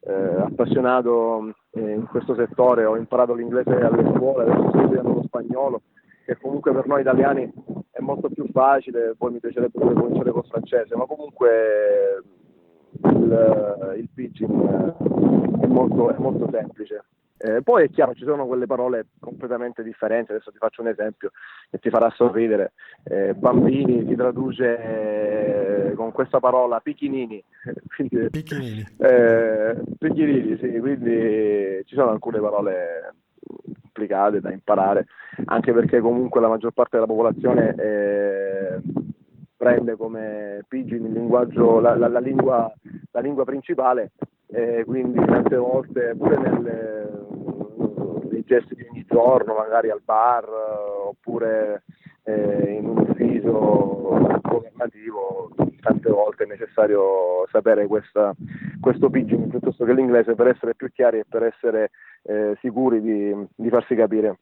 eh, 0.00 0.40
appassionato 0.40 1.54
in 1.80 2.06
questo 2.06 2.34
settore, 2.34 2.84
ho 2.84 2.96
imparato 2.96 3.34
l'inglese 3.34 3.74
alle 3.74 4.10
scuole, 4.14 4.44
adesso 4.44 4.68
sto 4.68 4.78
studiando 4.78 5.12
lo 5.12 5.22
spagnolo, 5.24 5.82
che 6.24 6.36
comunque 6.40 6.72
per 6.72 6.86
noi 6.86 7.00
italiani 7.02 7.52
è 7.90 8.00
molto 8.00 8.28
più 8.28 8.46
facile, 8.50 9.14
poi 9.16 9.32
mi 9.32 9.40
piacerebbe 9.40 9.78
pure 9.78 9.94
cominciare 9.94 10.30
col 10.30 10.46
francese, 10.46 10.96
ma 10.96 11.06
comunque 11.06 12.22
il, 13.02 13.94
il 13.98 14.08
pitching 14.14 15.60
è 15.60 15.66
molto, 15.66 16.10
è 16.10 16.18
molto 16.18 16.48
semplice. 16.50 17.04
Eh, 17.38 17.62
poi 17.62 17.84
è 17.84 17.90
chiaro, 17.90 18.14
ci 18.14 18.24
sono 18.24 18.46
quelle 18.46 18.66
parole 18.66 19.06
completamente 19.20 19.82
differenti, 19.82 20.32
adesso 20.32 20.50
ti 20.50 20.58
faccio 20.58 20.80
un 20.80 20.88
esempio 20.88 21.32
che 21.70 21.78
ti 21.78 21.90
farà 21.90 22.10
sorridere. 22.10 22.72
Eh, 23.04 23.34
bambini 23.34 24.06
si 24.08 24.14
traduce 24.14 25.90
eh, 25.90 25.92
con 25.94 26.12
questa 26.12 26.40
parola 26.40 26.80
picchinini. 26.80 27.42
quindi, 27.94 28.30
picchinini. 28.30 28.86
Eh, 28.98 29.76
picchinini, 29.98 30.56
sì, 30.58 30.78
quindi 30.78 31.82
ci 31.84 31.94
sono 31.94 32.10
alcune 32.10 32.40
parole 32.40 33.14
complicate 33.96 34.40
da 34.40 34.52
imparare, 34.52 35.06
anche 35.46 35.72
perché 35.72 36.00
comunque 36.00 36.40
la 36.40 36.48
maggior 36.48 36.72
parte 36.72 36.96
della 36.96 37.06
popolazione 37.06 37.74
eh, 37.78 38.80
prende 39.56 39.96
come 39.96 40.64
pidgin 40.68 41.06
il 41.06 41.12
linguaggio, 41.12 41.80
la, 41.80 41.96
la, 41.96 42.08
la, 42.08 42.20
lingua, 42.20 42.70
la 43.12 43.20
lingua 43.20 43.44
principale 43.44 44.12
e 44.48 44.84
quindi 44.84 45.24
tante 45.24 45.56
volte 45.56 46.14
pure 46.16 46.36
nelle, 46.36 47.25
gesti 48.46 48.74
di 48.74 48.86
ogni 48.88 49.04
giorno, 49.06 49.54
magari 49.54 49.90
al 49.90 50.00
bar 50.02 50.48
oppure 51.08 51.82
eh, 52.24 52.76
in 52.78 52.88
un 52.88 52.98
ufficio 52.98 54.40
governativo, 54.42 55.50
tante 55.80 56.10
volte 56.10 56.44
è 56.44 56.46
necessario 56.46 57.46
sapere 57.50 57.86
questa, 57.86 58.34
questo 58.80 59.10
pidgin 59.10 59.48
piuttosto 59.48 59.84
che 59.84 59.92
l'inglese 59.92 60.34
per 60.34 60.48
essere 60.48 60.74
più 60.74 60.90
chiari 60.90 61.18
e 61.18 61.26
per 61.28 61.42
essere 61.44 61.90
eh, 62.22 62.56
sicuri 62.60 63.00
di, 63.00 63.46
di 63.54 63.68
farsi 63.68 63.94
capire 63.94 64.38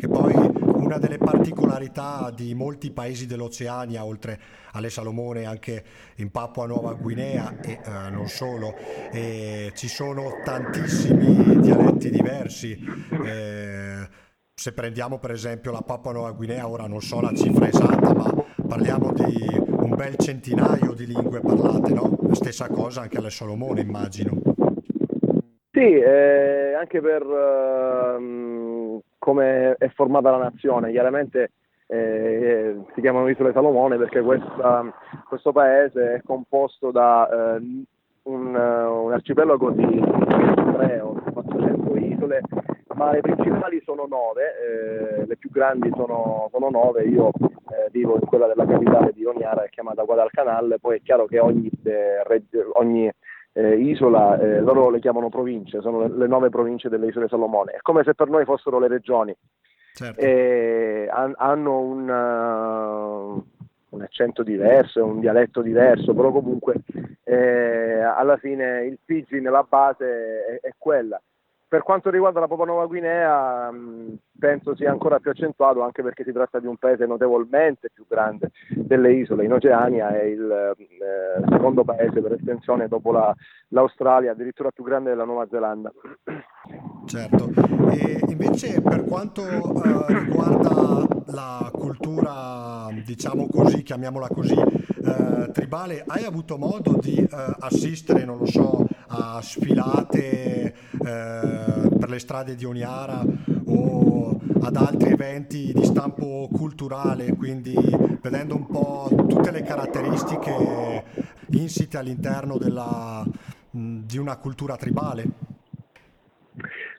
che 0.00 0.08
poi 0.08 0.32
una 0.32 0.96
delle 0.96 1.18
particolarità 1.18 2.32
di 2.34 2.54
molti 2.54 2.90
paesi 2.90 3.26
dell'Oceania, 3.26 4.02
oltre 4.02 4.40
alle 4.72 4.88
Salomone, 4.88 5.44
anche 5.44 5.84
in 6.16 6.30
Papua 6.30 6.64
Nuova 6.64 6.94
Guinea 6.94 7.60
e 7.60 7.80
eh, 7.84 8.10
non 8.10 8.26
solo, 8.26 8.74
eh, 9.12 9.72
ci 9.74 9.88
sono 9.88 10.40
tantissimi 10.42 11.60
dialetti 11.60 12.08
diversi. 12.08 12.82
Eh, 13.26 14.08
se 14.54 14.72
prendiamo 14.72 15.18
per 15.18 15.32
esempio 15.32 15.70
la 15.70 15.82
Papua 15.82 16.12
Nuova 16.12 16.32
Guinea, 16.32 16.66
ora 16.66 16.86
non 16.86 17.02
so 17.02 17.20
la 17.20 17.34
cifra 17.34 17.68
esatta, 17.68 18.14
ma 18.14 18.32
parliamo 18.66 19.12
di 19.12 19.54
un 19.66 19.94
bel 19.94 20.16
centinaio 20.16 20.94
di 20.94 21.04
lingue 21.04 21.40
parlate, 21.40 21.92
no? 21.92 22.16
La 22.22 22.34
stessa 22.34 22.68
cosa 22.68 23.02
anche 23.02 23.18
alle 23.18 23.28
Salomone, 23.28 23.82
immagino. 23.82 24.40
Sì, 25.70 25.92
eh, 25.92 26.74
anche 26.74 27.00
per 27.02 27.22
uh, 27.22 29.00
come 29.20 29.76
è 29.78 29.88
formata 29.90 30.30
la 30.30 30.38
nazione. 30.38 30.90
Chiaramente 30.90 31.52
eh, 31.86 32.76
si 32.94 33.00
chiamano 33.00 33.28
Isole 33.28 33.52
Salomone 33.52 33.96
perché 33.96 34.20
questa, 34.22 34.84
questo 35.28 35.52
paese 35.52 36.14
è 36.14 36.22
composto 36.24 36.90
da 36.90 37.28
eh, 37.28 37.84
un, 38.22 38.54
un, 38.54 39.12
arcipelago 39.12 39.70
di 39.70 40.00
3 40.00 41.00
o 41.00 41.12
400 41.32 41.96
isole, 41.96 42.40
ma 42.94 43.12
le 43.12 43.20
principali 43.20 43.82
sono 43.84 44.06
nove, 44.08 44.42
eh, 44.42 45.26
le 45.26 45.36
più 45.36 45.50
grandi 45.50 45.90
sono, 45.94 46.48
sono 46.52 46.70
nove, 46.70 47.04
io 47.04 47.28
eh, 47.28 47.88
vivo 47.90 48.14
in 48.14 48.26
quella 48.26 48.46
della 48.46 48.66
capitale 48.66 49.12
di 49.12 49.24
Oniara, 49.24 49.66
chiamata 49.66 50.04
Guadalcanal, 50.04 50.78
poi 50.80 50.98
è 50.98 51.02
chiaro 51.02 51.26
che 51.26 51.40
ogni, 51.40 51.70
eh, 51.84 52.22
ogni 52.74 53.10
eh, 53.52 53.76
isola, 53.76 54.38
eh, 54.38 54.60
loro 54.60 54.90
le 54.90 55.00
chiamano 55.00 55.28
province, 55.28 55.80
sono 55.80 56.06
le, 56.06 56.16
le, 56.16 56.26
nove 56.26 56.50
province 56.50 56.88
delle 56.88 57.06
isole 57.06 57.28
Salomone, 57.28 57.72
è 57.72 57.78
come 57.80 58.02
se 58.04 58.14
per 58.14 58.28
noi 58.28 58.44
fossero 58.44 58.78
le 58.78 58.88
regioni. 58.88 59.36
Certo. 59.92 60.20
Eh, 60.20 61.08
han, 61.10 61.34
hanno 61.36 61.80
un, 61.80 62.08
uh, 62.08 63.44
un, 63.96 64.02
accento 64.02 64.42
diverso, 64.42 65.04
un 65.04 65.20
dialetto 65.20 65.62
diverso, 65.62 66.14
però 66.14 66.30
comunque 66.30 66.76
eh, 67.24 68.00
alla 68.00 68.36
fine 68.36 68.84
il 68.84 68.98
Fiji 69.04 69.40
nella 69.40 69.66
base 69.68 70.60
è, 70.62 70.66
è 70.68 70.74
quella. 70.78 71.20
Per 71.70 71.84
quanto 71.84 72.10
riguarda 72.10 72.40
la 72.40 72.48
Papua 72.48 72.64
Nuova 72.64 72.86
Guinea, 72.86 73.70
mh, 73.70 74.18
penso 74.40 74.74
sia 74.74 74.90
ancora 74.90 75.20
più 75.20 75.30
accentuato 75.30 75.82
anche 75.82 76.02
perché 76.02 76.24
si 76.24 76.32
tratta 76.32 76.58
di 76.58 76.66
un 76.66 76.76
paese 76.76 77.06
notevolmente 77.06 77.90
più 77.94 78.06
grande 78.08 78.50
delle 78.70 79.12
isole. 79.12 79.44
In 79.44 79.52
Oceania 79.52 80.08
è 80.08 80.24
il 80.24 80.50
eh, 80.50 81.44
secondo 81.48 81.84
paese 81.84 82.20
per 82.20 82.32
estensione 82.32 82.88
dopo 82.88 83.12
la, 83.12 83.32
l'Australia, 83.68 84.32
addirittura 84.32 84.72
più 84.72 84.82
grande 84.82 85.10
della 85.10 85.22
Nuova 85.22 85.46
Zelanda. 85.48 85.92
Certo, 87.06 87.50
e 87.92 88.20
invece 88.26 88.82
per 88.82 89.04
quanto 89.04 89.42
eh, 89.42 90.06
riguarda 90.24 91.09
la 91.32 91.70
cultura, 91.72 92.88
diciamo 93.04 93.46
così, 93.46 93.82
chiamiamola 93.82 94.28
così, 94.28 94.54
eh, 94.54 95.50
tribale, 95.52 96.04
hai 96.06 96.24
avuto 96.24 96.56
modo 96.58 96.98
di 97.00 97.16
eh, 97.16 97.28
assistere, 97.60 98.24
non 98.24 98.38
lo 98.38 98.46
so, 98.46 98.86
a 99.08 99.40
sfilate 99.42 100.62
eh, 100.64 100.74
per 100.92 102.08
le 102.08 102.18
strade 102.18 102.54
di 102.54 102.64
Oniara 102.64 103.24
o 103.66 104.38
ad 104.60 104.76
altri 104.76 105.12
eventi 105.12 105.72
di 105.72 105.84
stampo 105.84 106.48
culturale, 106.52 107.34
quindi 107.34 107.74
vedendo 108.20 108.54
un 108.56 108.66
po' 108.66 109.08
tutte 109.28 109.50
le 109.50 109.62
caratteristiche 109.62 111.04
insite 111.50 111.98
all'interno 111.98 112.58
della, 112.58 113.24
di 113.70 114.18
una 114.18 114.36
cultura 114.36 114.76
tribale. 114.76 115.49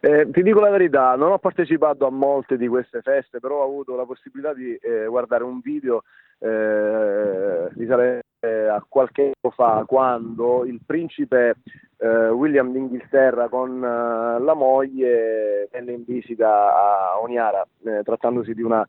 Eh, 0.03 0.31
ti 0.31 0.41
dico 0.41 0.59
la 0.59 0.71
verità, 0.71 1.15
non 1.15 1.31
ho 1.31 1.37
partecipato 1.37 2.07
a 2.07 2.09
molte 2.09 2.57
di 2.57 2.67
queste 2.67 3.01
feste, 3.01 3.39
però 3.39 3.59
ho 3.59 3.65
avuto 3.65 3.95
la 3.95 4.05
possibilità 4.05 4.51
di 4.51 4.75
eh, 4.75 5.05
guardare 5.05 5.43
un 5.43 5.59
video 5.61 6.01
eh, 6.39 7.69
risalente 7.75 8.25
a 8.67 8.83
qualche 8.89 9.21
anno 9.21 9.53
fa 9.53 9.83
quando 9.85 10.65
il 10.65 10.81
principe 10.83 11.57
eh, 11.97 12.29
William 12.29 12.71
d'Inghilterra 12.71 13.47
con 13.47 13.77
eh, 13.77 14.41
la 14.41 14.53
moglie 14.55 15.69
venne 15.71 15.91
in 15.91 16.03
visita 16.03 16.73
a 16.73 17.19
Oniara, 17.21 17.63
eh, 17.85 18.01
trattandosi 18.01 18.55
di 18.55 18.63
una 18.63 18.83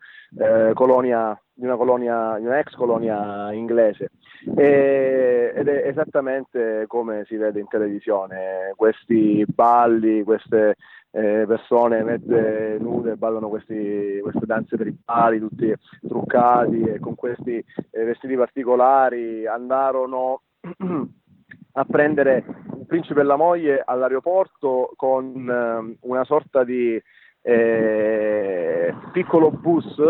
colonia 0.72 1.38
di 1.54 1.66
una 1.66 1.76
colonia, 1.76 2.38
di 2.38 2.46
una 2.46 2.58
ex 2.58 2.74
colonia 2.74 3.52
inglese. 3.52 4.10
E, 4.56 5.52
ed 5.54 5.68
è 5.68 5.86
esattamente 5.86 6.86
come 6.88 7.24
si 7.26 7.36
vede 7.36 7.60
in 7.60 7.68
televisione, 7.68 8.72
questi 8.74 9.44
balli, 9.46 10.24
queste 10.24 10.76
eh, 11.12 11.44
persone 11.46 12.02
mezze 12.02 12.78
nude 12.80 13.16
ballano 13.16 13.48
questi, 13.48 14.18
queste 14.22 14.46
danze 14.46 14.76
tribali, 14.76 15.38
tutti 15.38 15.72
truccati 16.06 16.82
e 16.82 16.98
con 16.98 17.14
questi 17.14 17.64
eh, 17.90 18.04
vestiti 18.04 18.34
particolari, 18.34 19.46
andarono 19.46 20.42
a 21.74 21.84
prendere 21.84 22.44
il 22.78 22.86
principe 22.86 23.20
e 23.20 23.24
la 23.24 23.36
moglie 23.36 23.82
all'aeroporto 23.84 24.92
con 24.96 25.48
eh, 25.48 25.96
una 26.00 26.24
sorta 26.24 26.64
di 26.64 27.00
eh, 27.42 28.94
piccolo 29.10 29.50
bus 29.50 30.00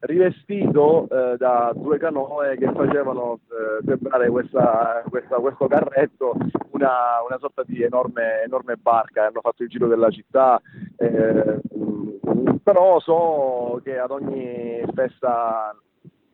rivestito 0.00 1.06
eh, 1.10 1.36
da 1.36 1.72
due 1.74 1.98
canoe 1.98 2.56
che 2.56 2.70
facevano 2.72 3.40
eh, 3.50 3.84
sembrare 3.84 4.28
questa, 4.30 5.02
questa, 5.08 5.36
questo 5.36 5.66
carretto 5.66 6.34
una, 6.70 7.22
una, 7.26 7.38
sorta 7.38 7.62
di 7.64 7.82
enorme, 7.82 8.42
enorme 8.42 8.76
barca, 8.76 9.26
hanno 9.26 9.40
fatto 9.40 9.62
il 9.62 9.68
giro 9.68 9.86
della 9.86 10.10
città, 10.10 10.60
eh, 10.96 11.60
però 12.62 13.00
so 13.00 13.80
che 13.82 13.98
ad 13.98 14.10
ogni 14.10 14.82
festa 14.94 15.74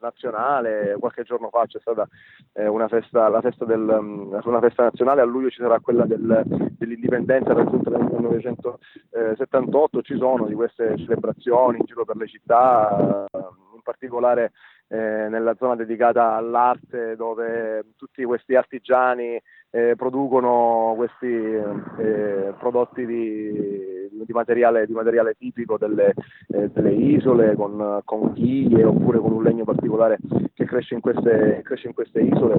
nazionale, 0.05 0.97
qualche 0.99 1.25
giorno 1.25 1.49
fa 1.49 1.65
c'è 1.67 1.81
stata 1.81 2.07
eh, 2.53 2.69
una, 2.69 2.87
festa, 2.89 3.41
festa 3.41 3.65
del, 3.65 3.81
um, 3.81 4.39
una 4.45 4.61
festa 4.61 4.83
nazionale, 4.85 5.23
a 5.23 5.25
luglio 5.25 5.51
ci 5.51 5.61
sarà 5.61 5.81
quella 5.81 6.05
del, 6.05 6.45
dell'indipendenza 6.77 7.53
nel 7.55 7.67
1978, 7.67 10.03
ci 10.03 10.17
sono 10.17 10.47
di 10.47 10.55
queste 10.55 10.97
celebrazioni 10.99 11.79
in 11.79 11.87
giro 11.87 12.05
per 12.05 12.17
le 12.17 12.29
città, 12.29 13.27
in 13.75 13.81
particolare 13.83 14.53
eh, 14.95 15.29
nella 15.29 15.57
zona 15.59 15.75
dedicata 15.75 16.35
all'arte 16.35 17.17
dove 17.17 17.85
tutti 17.97 18.23
questi 18.23 18.55
artigiani 18.55 19.41
eh, 19.71 19.95
producono 19.97 20.95
questi 20.97 21.27
eh, 21.27 22.55
prodotti 22.57 23.05
di, 23.05 24.09
di, 24.09 24.33
materiale, 24.33 24.87
di, 24.87 24.93
materiale, 24.93 25.35
tipico 25.37 25.77
delle, 25.77 26.15
eh, 26.49 26.71
delle 26.73 26.93
isole 26.93 27.57
con 27.57 28.01
conchiglie 28.05 28.85
oppure 28.85 29.19
con 29.19 29.33
un 29.33 29.43
legno 29.43 29.65
particolare 29.65 30.19
che 30.55 30.65
cresce 30.65 30.95
in 30.95 31.01
queste, 31.01 31.63
cresce 31.65 31.89
in 31.89 31.95
queste 31.95 32.21
isole 32.21 32.57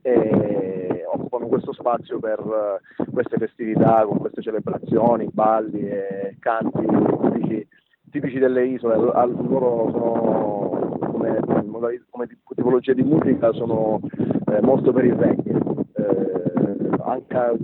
e 0.00 1.04
occupano 1.12 1.48
questo 1.48 1.74
spazio 1.74 2.18
per 2.18 2.40
uh, 2.40 3.10
queste 3.12 3.36
festività, 3.36 4.04
con 4.06 4.16
queste 4.16 4.40
celebrazioni, 4.40 5.28
balli 5.30 5.86
e 5.86 6.36
canti 6.38 6.86
tipici, 6.86 7.68
tipici 8.10 8.38
delle 8.38 8.64
isole. 8.64 8.96
loro 8.96 9.90
sono 9.90 10.61
come, 11.22 12.04
come 12.10 12.28
tipologia 12.54 12.92
di 12.92 13.02
musica 13.02 13.52
sono 13.52 14.00
eh, 14.46 14.60
molto 14.60 14.92
per 14.92 15.04
il 15.04 15.14
reggae, 15.14 15.52
eh, 15.52 16.90
anche 17.04 17.58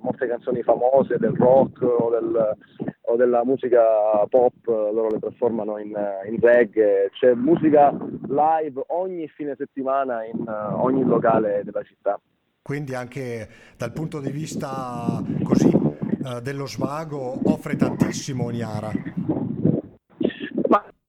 molte 0.00 0.26
canzoni 0.26 0.62
famose 0.62 1.16
del 1.18 1.34
rock 1.36 1.82
o, 1.82 2.10
del, 2.10 2.56
o, 3.02 3.16
della 3.16 3.44
musica 3.44 3.82
pop 4.28 4.54
loro 4.66 5.08
le 5.08 5.18
trasformano 5.18 5.78
in, 5.78 5.94
in, 6.28 6.38
reggae, 6.40 7.10
c'è 7.12 7.34
musica 7.34 7.94
live 8.28 8.82
ogni 8.88 9.28
fine 9.28 9.54
settimana 9.56 10.24
in 10.24 10.44
uh, 10.46 10.82
ogni 10.82 11.04
locale 11.04 11.62
della 11.64 11.82
città. 11.82 12.18
Quindi 12.62 12.94
anche 12.94 13.48
dal 13.76 13.92
punto 13.92 14.20
di 14.20 14.30
vista 14.30 15.22
così 15.42 15.70
uh, 15.74 16.40
dello 16.40 16.66
svago 16.66 17.38
offre 17.44 17.76
tantissimo 17.76 18.44
Oniara. 18.44 18.90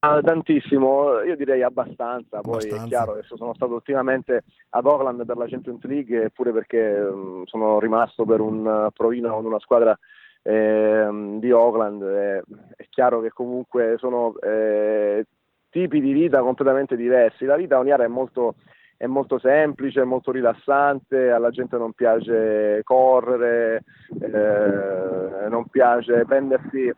Ah, 0.01 0.21
tantissimo, 0.21 1.19
io 1.23 1.35
direi 1.35 1.61
abbastanza, 1.61 2.39
poi 2.39 2.53
abbastanza. 2.53 2.85
è 2.85 2.87
chiaro, 2.87 3.11
adesso 3.11 3.35
sono 3.35 3.53
stato 3.53 3.73
ultimamente 3.73 4.43
ad 4.69 4.85
Auckland 4.85 5.25
per 5.25 5.35
la 5.35 5.45
Champions 5.45 5.83
League 5.83 6.23
eppure 6.23 6.53
perché 6.53 6.99
um, 6.99 7.43
sono 7.43 7.79
rimasto 7.79 8.23
per 8.23 8.39
un 8.39 8.65
uh, 8.65 8.91
provino 8.93 9.33
con 9.33 9.45
una 9.45 9.59
squadra 9.59 9.97
eh, 10.41 11.35
di 11.39 11.51
Auckland, 11.51 12.01
eh, 12.01 12.43
è 12.77 12.85
chiaro 12.89 13.19
che 13.19 13.31
comunque 13.31 13.95
sono 13.97 14.39
eh, 14.39 15.25
tipi 15.69 15.99
di 15.99 16.13
vita 16.13 16.39
completamente 16.39 16.95
diversi, 16.95 17.43
la 17.43 17.57
vita 17.57 17.77
Oniara 17.77 18.05
è 18.05 18.07
molto, 18.07 18.55
è 18.95 19.05
molto 19.05 19.37
semplice, 19.37 20.01
è 20.01 20.05
molto 20.05 20.31
rilassante, 20.31 21.29
alla 21.29 21.49
gente 21.49 21.77
non 21.77 21.91
piace 21.91 22.81
correre, 22.83 23.83
eh, 24.21 25.49
non 25.49 25.65
piace 25.69 26.23
prendersi 26.25 26.89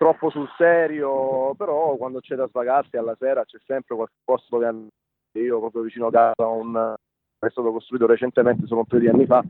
troppo 0.00 0.30
sul 0.30 0.48
serio, 0.56 1.54
però 1.58 1.94
quando 1.96 2.20
c'è 2.20 2.34
da 2.34 2.48
svagarsi 2.48 2.96
alla 2.96 3.14
sera 3.18 3.44
c'è 3.44 3.58
sempre 3.66 3.94
qualche 3.94 4.14
posto 4.24 4.46
dove 4.48 4.66
andare. 4.66 4.88
Io 5.32 5.60
proprio 5.60 5.82
vicino 5.82 6.06
a 6.06 6.10
casa 6.10 6.46
un 6.48 6.94
è 7.38 7.48
stato 7.50 7.70
costruito 7.70 8.06
recentemente, 8.06 8.66
sono 8.66 8.80
un 8.80 8.86
paio 8.86 9.02
di 9.02 9.08
anni 9.08 9.26
fa, 9.26 9.42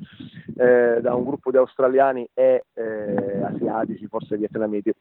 eh, 0.56 1.00
da 1.00 1.14
un 1.14 1.24
gruppo 1.24 1.52
di 1.52 1.56
australiani 1.56 2.28
e 2.34 2.64
eh, 2.74 3.42
asiatici, 3.44 4.08
forse 4.08 4.36
vietnamiti. 4.36 4.92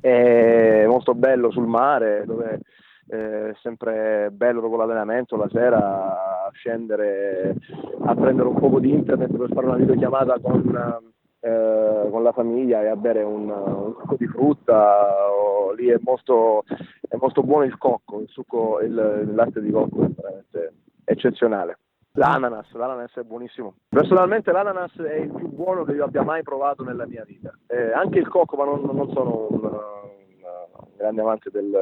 È 0.00 0.86
molto 0.86 1.14
bello 1.14 1.50
sul 1.50 1.66
mare, 1.66 2.24
dove 2.24 2.60
eh, 3.08 3.50
è 3.50 3.54
sempre 3.60 4.30
bello 4.32 4.62
dopo 4.62 4.76
l'allenamento 4.76 5.36
la 5.36 5.48
sera 5.52 6.48
scendere 6.52 7.56
a 8.04 8.14
prendere 8.14 8.48
un 8.48 8.54
po' 8.54 8.80
di 8.80 8.90
internet 8.90 9.36
per 9.36 9.50
fare 9.52 9.66
una 9.66 9.76
videochiamata 9.76 10.38
con 10.40 11.12
eh, 11.44 12.08
con 12.08 12.22
la 12.22 12.30
famiglia 12.30 12.82
e 12.82 12.86
a 12.86 12.94
bere 12.94 13.24
un, 13.24 13.50
un 13.50 13.94
succo 13.98 14.14
di 14.16 14.28
frutta, 14.28 15.28
o, 15.28 15.72
lì 15.72 15.88
è 15.88 15.98
molto, 16.00 16.62
è 17.08 17.16
molto, 17.16 17.42
buono 17.42 17.64
il 17.64 17.76
cocco, 17.78 18.20
il, 18.20 18.28
succo, 18.28 18.78
il, 18.80 19.24
il 19.26 19.34
latte 19.34 19.60
di 19.60 19.72
cocco 19.72 20.04
è 20.04 20.08
veramente 20.08 20.74
eccezionale. 21.04 21.78
L'ananas, 22.12 22.70
l'ananas 22.74 23.12
è 23.14 23.22
buonissimo. 23.22 23.74
Personalmente 23.88 24.52
l'ananas 24.52 24.94
è 24.98 25.16
il 25.16 25.32
più 25.32 25.48
buono 25.48 25.82
che 25.82 25.92
io 25.92 26.04
abbia 26.04 26.22
mai 26.22 26.42
provato 26.42 26.84
nella 26.84 27.06
mia 27.06 27.24
vita. 27.26 27.52
Eh, 27.66 27.90
anche 27.90 28.20
il 28.20 28.28
cocco, 28.28 28.54
ma 28.54 28.64
non, 28.64 28.82
non 28.92 29.10
sono 29.12 29.46
un, 29.50 29.64
un, 29.64 30.88
grande 30.96 31.22
amante 31.22 31.50
del, 31.50 31.74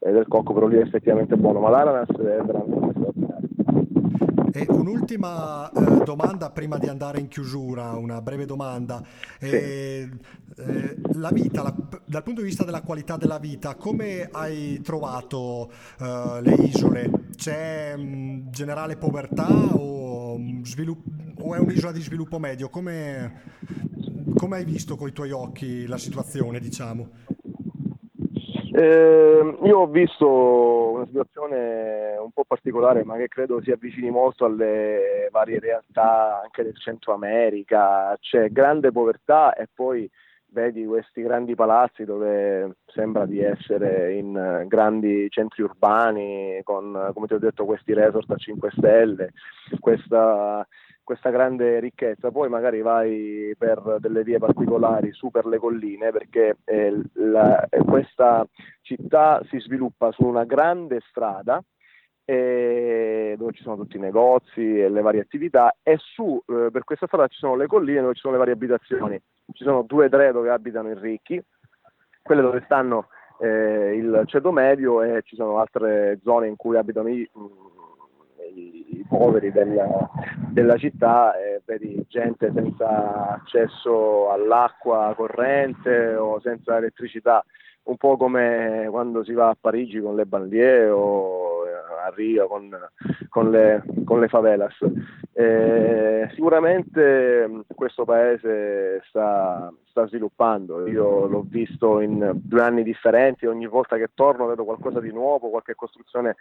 eh, 0.00 0.10
del, 0.10 0.26
cocco, 0.28 0.52
però 0.52 0.66
lì 0.66 0.76
è 0.76 0.82
effettivamente 0.82 1.36
buono, 1.36 1.60
ma 1.60 1.70
l'ananas 1.70 2.08
è 2.10 2.42
veramente 2.42 2.90
straordinario. 2.90 3.37
E 4.52 4.66
un'ultima 4.68 5.70
eh, 5.70 6.04
domanda 6.04 6.50
prima 6.50 6.78
di 6.78 6.88
andare 6.88 7.20
in 7.20 7.28
chiusura, 7.28 7.92
una 7.96 8.22
breve 8.22 8.46
domanda. 8.46 9.04
Eh, 9.38 10.08
eh, 10.56 10.96
la 11.14 11.30
vita, 11.30 11.62
la, 11.62 11.74
dal 12.04 12.22
punto 12.22 12.40
di 12.40 12.46
vista 12.46 12.64
della 12.64 12.82
qualità 12.82 13.16
della 13.16 13.38
vita, 13.38 13.74
come 13.74 14.28
hai 14.30 14.80
trovato 14.82 15.70
eh, 16.00 16.40
le 16.40 16.54
isole? 16.54 17.10
C'è 17.36 17.94
mh, 17.96 18.02
mm, 18.02 18.48
generale 18.50 18.96
povertà 18.96 19.48
o, 19.74 20.38
mm, 20.38 20.62
svilupp- 20.62 21.40
o, 21.40 21.54
è 21.54 21.58
un'isola 21.58 21.92
di 21.92 22.00
sviluppo 22.00 22.38
medio? 22.38 22.70
Come, 22.70 23.42
come 24.34 24.56
hai 24.56 24.64
visto 24.64 24.96
con 24.96 25.08
i 25.08 25.12
tuoi 25.12 25.30
occhi 25.30 25.86
la 25.86 25.98
situazione, 25.98 26.58
diciamo? 26.58 27.36
Eh, 28.70 29.58
io 29.62 29.78
ho 29.78 29.86
visto 29.86 30.90
una 30.90 31.06
situazione 31.06 32.16
un 32.18 32.30
po' 32.32 32.44
particolare, 32.46 33.04
ma 33.04 33.16
che 33.16 33.28
credo 33.28 33.62
si 33.62 33.70
avvicini 33.70 34.10
molto 34.10 34.44
alle 34.44 35.28
varie 35.30 35.58
realtà 35.58 36.42
anche 36.42 36.62
del 36.62 36.76
Centro 36.76 37.14
America. 37.14 38.16
C'è 38.20 38.50
grande 38.50 38.92
povertà 38.92 39.54
e 39.54 39.68
poi 39.72 40.10
vedi 40.50 40.84
questi 40.86 41.22
grandi 41.22 41.54
palazzi 41.54 42.04
dove 42.04 42.76
sembra 42.86 43.26
di 43.26 43.40
essere 43.40 44.14
in 44.14 44.64
grandi 44.66 45.28
centri 45.30 45.62
urbani 45.62 46.60
con, 46.64 47.10
come 47.14 47.26
ti 47.26 47.34
ho 47.34 47.38
detto, 47.38 47.64
questi 47.64 47.92
resort 47.92 48.30
a 48.30 48.36
5 48.36 48.70
stelle, 48.76 49.32
questa 49.78 50.66
questa 51.08 51.30
grande 51.30 51.80
ricchezza, 51.80 52.30
poi 52.30 52.50
magari 52.50 52.82
vai 52.82 53.54
per 53.56 53.96
delle 53.98 54.22
vie 54.24 54.36
particolari 54.36 55.10
su 55.12 55.30
per 55.30 55.46
le 55.46 55.56
colline 55.56 56.10
perché 56.10 56.58
eh, 56.66 57.00
la, 57.14 57.66
questa 57.86 58.46
città 58.82 59.40
si 59.48 59.58
sviluppa 59.58 60.12
su 60.12 60.26
una 60.26 60.44
grande 60.44 61.00
strada 61.08 61.64
eh, 62.26 63.36
dove 63.38 63.52
ci 63.52 63.62
sono 63.62 63.76
tutti 63.76 63.96
i 63.96 64.00
negozi 64.00 64.60
e 64.82 64.90
le 64.90 65.00
varie 65.00 65.22
attività 65.22 65.74
e 65.82 65.96
su 65.96 66.42
eh, 66.46 66.68
per 66.70 66.84
questa 66.84 67.06
strada 67.06 67.26
ci 67.28 67.38
sono 67.38 67.56
le 67.56 67.66
colline 67.66 68.02
dove 68.02 68.12
ci 68.12 68.20
sono 68.20 68.34
le 68.34 68.40
varie 68.40 68.52
abitazioni, 68.52 69.18
ci 69.54 69.64
sono 69.64 69.80
due 69.80 70.04
o 70.04 70.08
tre 70.10 70.30
dove 70.30 70.50
abitano 70.50 70.90
i 70.90 70.94
ricchi, 70.94 71.42
quelle 72.20 72.42
dove 72.42 72.60
stanno 72.66 73.08
eh, 73.40 73.96
il 73.96 74.24
ceto 74.26 74.52
medio 74.52 75.00
e 75.00 75.22
ci 75.22 75.36
sono 75.36 75.58
altre 75.58 76.18
zone 76.22 76.48
in 76.48 76.56
cui 76.56 76.76
abitano 76.76 77.08
i, 77.08 77.26
i, 78.54 78.77
i 78.98 79.04
poveri 79.08 79.52
della, 79.52 80.10
della 80.50 80.76
città 80.76 81.36
e 81.38 81.62
vedi 81.64 82.04
gente 82.08 82.50
senza 82.54 83.30
accesso 83.30 84.30
all'acqua 84.30 85.12
corrente 85.16 86.14
o 86.14 86.40
senza 86.40 86.76
elettricità, 86.76 87.44
un 87.84 87.96
po' 87.96 88.16
come 88.16 88.86
quando 88.90 89.24
si 89.24 89.32
va 89.32 89.48
a 89.48 89.56
Parigi 89.58 90.00
con 90.00 90.16
le 90.16 90.26
banlieue 90.26 90.88
o 90.90 91.48
a 92.08 92.12
Rio 92.14 92.46
con, 92.46 92.76
con, 93.28 93.50
le, 93.50 93.82
con 94.04 94.20
le, 94.20 94.28
favelas. 94.28 94.76
Eh, 95.32 96.28
sicuramente 96.34 97.62
questo 97.74 98.04
paese 98.04 99.02
sta, 99.08 99.72
sta, 99.88 100.06
sviluppando, 100.06 100.86
io 100.88 101.26
l'ho 101.26 101.44
visto 101.46 102.00
in 102.00 102.32
due 102.34 102.62
anni 102.62 102.82
differenti, 102.82 103.46
ogni 103.46 103.66
volta 103.66 103.96
che 103.96 104.10
torno 104.14 104.46
vedo 104.46 104.64
qualcosa 104.64 105.00
di 105.00 105.12
nuovo, 105.12 105.50
qualche 105.50 105.74
costruzione 105.74 106.36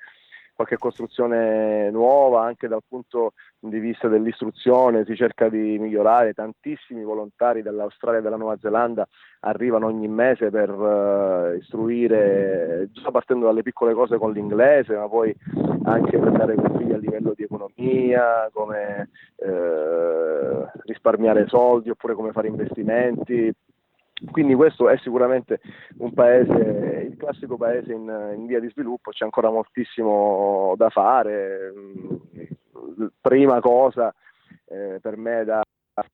qualche 0.57 0.77
costruzione 0.77 1.91
nuova 1.91 2.43
anche 2.43 2.67
dal 2.67 2.81
punto 2.85 3.33
di 3.59 3.77
vista 3.77 4.07
dell'istruzione, 4.07 5.05
si 5.05 5.15
cerca 5.15 5.49
di 5.49 5.77
migliorare, 5.77 6.33
tantissimi 6.33 7.03
volontari 7.03 7.61
dall'Australia 7.61 8.19
e 8.19 8.23
dalla 8.23 8.37
Nuova 8.37 8.57
Zelanda 8.59 9.07
arrivano 9.41 9.85
ogni 9.85 10.07
mese 10.07 10.49
per 10.49 10.71
uh, 10.71 11.55
istruire, 11.55 12.89
già 12.91 13.11
partendo 13.11 13.45
dalle 13.45 13.61
piccole 13.61 13.93
cose 13.93 14.17
con 14.17 14.31
l'inglese, 14.31 14.95
ma 14.95 15.07
poi 15.07 15.33
anche 15.83 16.17
per 16.17 16.31
dare 16.31 16.55
consigli 16.55 16.91
a 16.91 16.97
livello 16.97 17.33
di 17.35 17.43
economia, 17.43 18.49
come 18.51 19.09
uh, 19.35 20.67
risparmiare 20.85 21.47
soldi 21.47 21.91
oppure 21.91 22.15
come 22.15 22.31
fare 22.31 22.47
investimenti, 22.47 23.53
quindi 24.31 24.55
questo 24.55 24.89
è 24.89 24.97
sicuramente 24.97 25.59
un 25.97 26.13
paese, 26.13 27.07
il 27.09 27.17
classico 27.17 27.57
paese 27.57 27.93
in, 27.93 28.33
in, 28.35 28.45
via 28.47 28.59
di 28.59 28.69
sviluppo, 28.69 29.11
c'è 29.11 29.23
ancora 29.23 29.49
moltissimo 29.49 30.73
da 30.75 30.89
fare. 30.89 31.73
Prima 33.21 33.59
cosa 33.59 34.13
eh, 34.65 34.99
per 35.01 35.17
me 35.17 35.43
da 35.43 35.61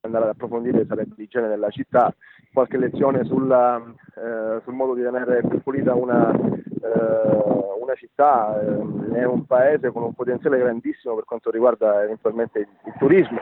andare 0.02 0.26
ad 0.26 0.32
approfondire 0.32 0.86
sarebbe 0.86 1.16
l'igiene 1.18 1.48
della 1.48 1.70
città, 1.70 2.14
qualche 2.54 2.78
lezione 2.78 3.24
sulla, 3.26 3.82
eh, 4.16 4.62
sul 4.64 4.74
modo 4.74 4.94
di 4.94 5.02
tenere 5.02 5.42
più 5.48 5.62
pulita 5.62 5.96
una, 5.96 6.32
eh, 6.32 7.74
una 7.82 7.94
città, 7.96 8.62
eh, 8.62 9.20
è 9.20 9.24
un 9.24 9.46
paese 9.46 9.92
con 9.92 10.04
un 10.04 10.14
potenziale 10.14 10.60
grandissimo 10.60 11.16
per 11.16 11.26
quanto 11.26 11.50
riguarda 11.50 12.04
eventualmente 12.04 12.60
il, 12.60 12.68
il 12.86 12.94
turismo, 13.00 13.40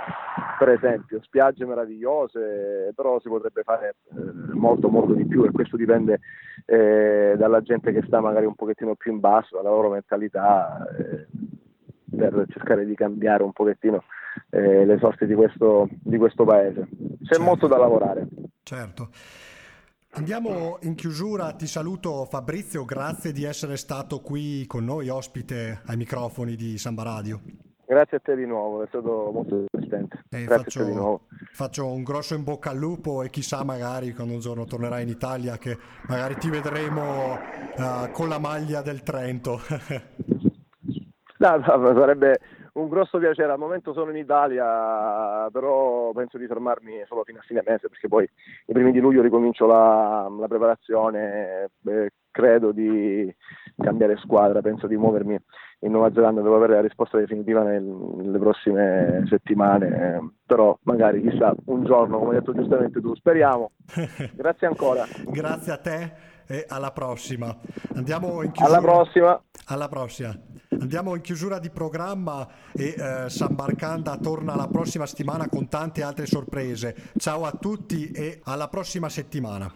per 0.57 0.69
esempio, 0.69 1.21
spiagge 1.21 1.65
meravigliose, 1.65 2.93
però 2.95 3.19
si 3.19 3.27
potrebbe 3.27 3.63
fare 3.63 3.95
eh, 4.11 4.53
molto 4.53 4.89
molto 4.89 5.13
di 5.13 5.25
più 5.25 5.43
e 5.43 5.51
questo 5.51 5.75
dipende 5.75 6.21
eh, 6.65 7.35
dalla 7.37 7.61
gente 7.61 7.91
che 7.91 8.03
sta 8.05 8.21
magari 8.21 8.45
un 8.45 8.55
pochettino 8.55 8.95
più 8.95 9.11
in 9.11 9.19
basso, 9.19 9.57
dalla 9.57 9.69
loro 9.69 9.89
mentalità 9.89 10.87
eh, 10.97 11.27
per 12.15 12.45
cercare 12.49 12.85
di 12.85 12.95
cambiare 12.95 13.43
un 13.43 13.51
pochettino 13.51 14.03
eh, 14.49 14.85
le 14.85 14.97
sorti 14.99 15.25
di 15.25 15.33
questo, 15.33 15.89
di 15.89 16.17
questo 16.17 16.45
paese. 16.45 16.87
C'è 17.23 17.35
certo. 17.35 17.43
molto 17.43 17.67
da 17.67 17.77
lavorare. 17.77 18.27
Certo. 18.63 19.09
Andiamo 20.13 20.77
in 20.81 20.95
chiusura, 20.95 21.53
ti 21.53 21.67
saluto 21.67 22.25
Fabrizio, 22.25 22.83
grazie 22.83 23.31
di 23.31 23.45
essere 23.45 23.77
stato 23.77 24.19
qui 24.19 24.65
con 24.67 24.83
noi, 24.83 25.07
ospite 25.07 25.81
ai 25.85 25.95
microfoni 25.95 26.55
di 26.55 26.77
Samba 26.77 27.03
Radio. 27.03 27.39
Grazie 27.85 28.17
a 28.17 28.19
te 28.19 28.35
di 28.35 28.45
nuovo, 28.45 28.83
è 28.83 28.87
stato 28.87 29.31
molto 29.33 29.65
divertente. 29.69 30.23
Eh, 30.29 30.45
faccio, 30.45 30.83
di 30.83 30.93
nuovo. 30.93 31.27
faccio 31.53 31.87
un 31.87 32.03
grosso 32.03 32.35
in 32.35 32.43
bocca 32.43 32.71
al 32.71 32.77
lupo 32.77 33.23
e 33.23 33.29
chissà 33.29 33.63
magari 33.63 34.13
quando 34.13 34.33
un 34.33 34.39
giorno 34.39 34.65
tornerai 34.65 35.03
in 35.03 35.09
Italia 35.09 35.57
che 35.57 35.77
magari 36.07 36.35
ti 36.35 36.49
vedremo 36.49 37.33
uh, 37.33 38.11
con 38.11 38.27
la 38.27 38.39
maglia 38.39 38.81
del 38.81 39.03
Trento. 39.03 39.59
no, 41.39 41.57
no, 41.57 41.93
sarebbe 41.97 42.39
un 42.73 42.87
grosso 42.89 43.17
piacere. 43.17 43.51
Al 43.51 43.59
momento 43.59 43.93
sono 43.93 44.11
in 44.11 44.17
Italia, 44.17 45.49
però 45.51 46.11
penso 46.11 46.37
di 46.37 46.47
fermarmi 46.47 47.03
solo 47.07 47.23
fino 47.23 47.39
a 47.39 47.43
fine 47.43 47.63
mese 47.65 47.89
perché 47.89 48.07
poi 48.07 48.23
i 48.23 48.73
primi 48.73 48.91
di 48.91 48.99
luglio 48.99 49.21
ricomincio 49.21 49.65
la, 49.65 50.31
la 50.39 50.47
preparazione. 50.47 51.69
Beh, 51.79 52.11
credo 52.31 52.71
di 52.71 53.33
cambiare 53.77 54.17
squadra, 54.17 54.61
penso 54.61 54.87
di 54.87 54.95
muovermi 54.95 55.37
in 55.83 55.91
Nuova 55.91 56.11
Zelanda, 56.13 56.41
devo 56.41 56.55
avere 56.55 56.75
la 56.75 56.81
risposta 56.81 57.17
definitiva 57.17 57.63
nel, 57.63 57.83
nelle 57.83 58.37
prossime 58.37 59.23
settimane, 59.27 60.35
però 60.45 60.77
magari 60.83 61.27
chissà 61.27 61.53
un 61.65 61.83
giorno, 61.83 62.19
come 62.19 62.35
hai 62.35 62.39
detto 62.39 62.53
giustamente 62.53 63.01
tu, 63.01 63.15
speriamo. 63.15 63.71
Grazie 64.35 64.67
ancora. 64.67 65.05
Grazie 65.25 65.71
a 65.71 65.77
te 65.77 66.30
e 66.51 66.65
alla 66.67 66.91
prossima. 66.91 67.57
Andiamo 67.95 68.43
in 68.43 68.51
chiusura. 68.51 68.77
Alla 68.77 68.91
prossima. 68.91 69.43
Alla 69.65 69.87
prossima. 69.87 70.39
Andiamo 70.79 71.15
in 71.15 71.21
chiusura 71.21 71.59
di 71.59 71.69
programma 71.69 72.47
e 72.73 72.95
eh, 72.97 73.29
San 73.29 73.55
Barcanda 73.55 74.17
torna 74.17 74.55
la 74.55 74.67
prossima 74.67 75.05
settimana 75.05 75.47
con 75.47 75.69
tante 75.69 76.03
altre 76.03 76.25
sorprese. 76.25 77.11
Ciao 77.17 77.45
a 77.45 77.51
tutti 77.51 78.11
e 78.11 78.41
alla 78.43 78.67
prossima 78.67 79.07
settimana. 79.07 79.73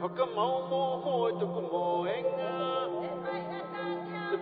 Hoặc 0.00 0.12
có 0.16 0.26
mau 0.26 0.66
mô 0.70 1.00
môi 1.00 1.32
tụ 1.40 1.46
cùng 1.54 1.68
mô 1.72 2.02
anh 2.02 2.24
Sự 4.30 4.38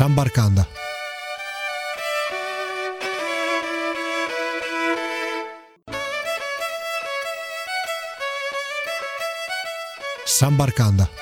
Pongi 0.00 0.14
Sambarcanda. 0.14 0.66
Sambarcanda. 10.24 11.19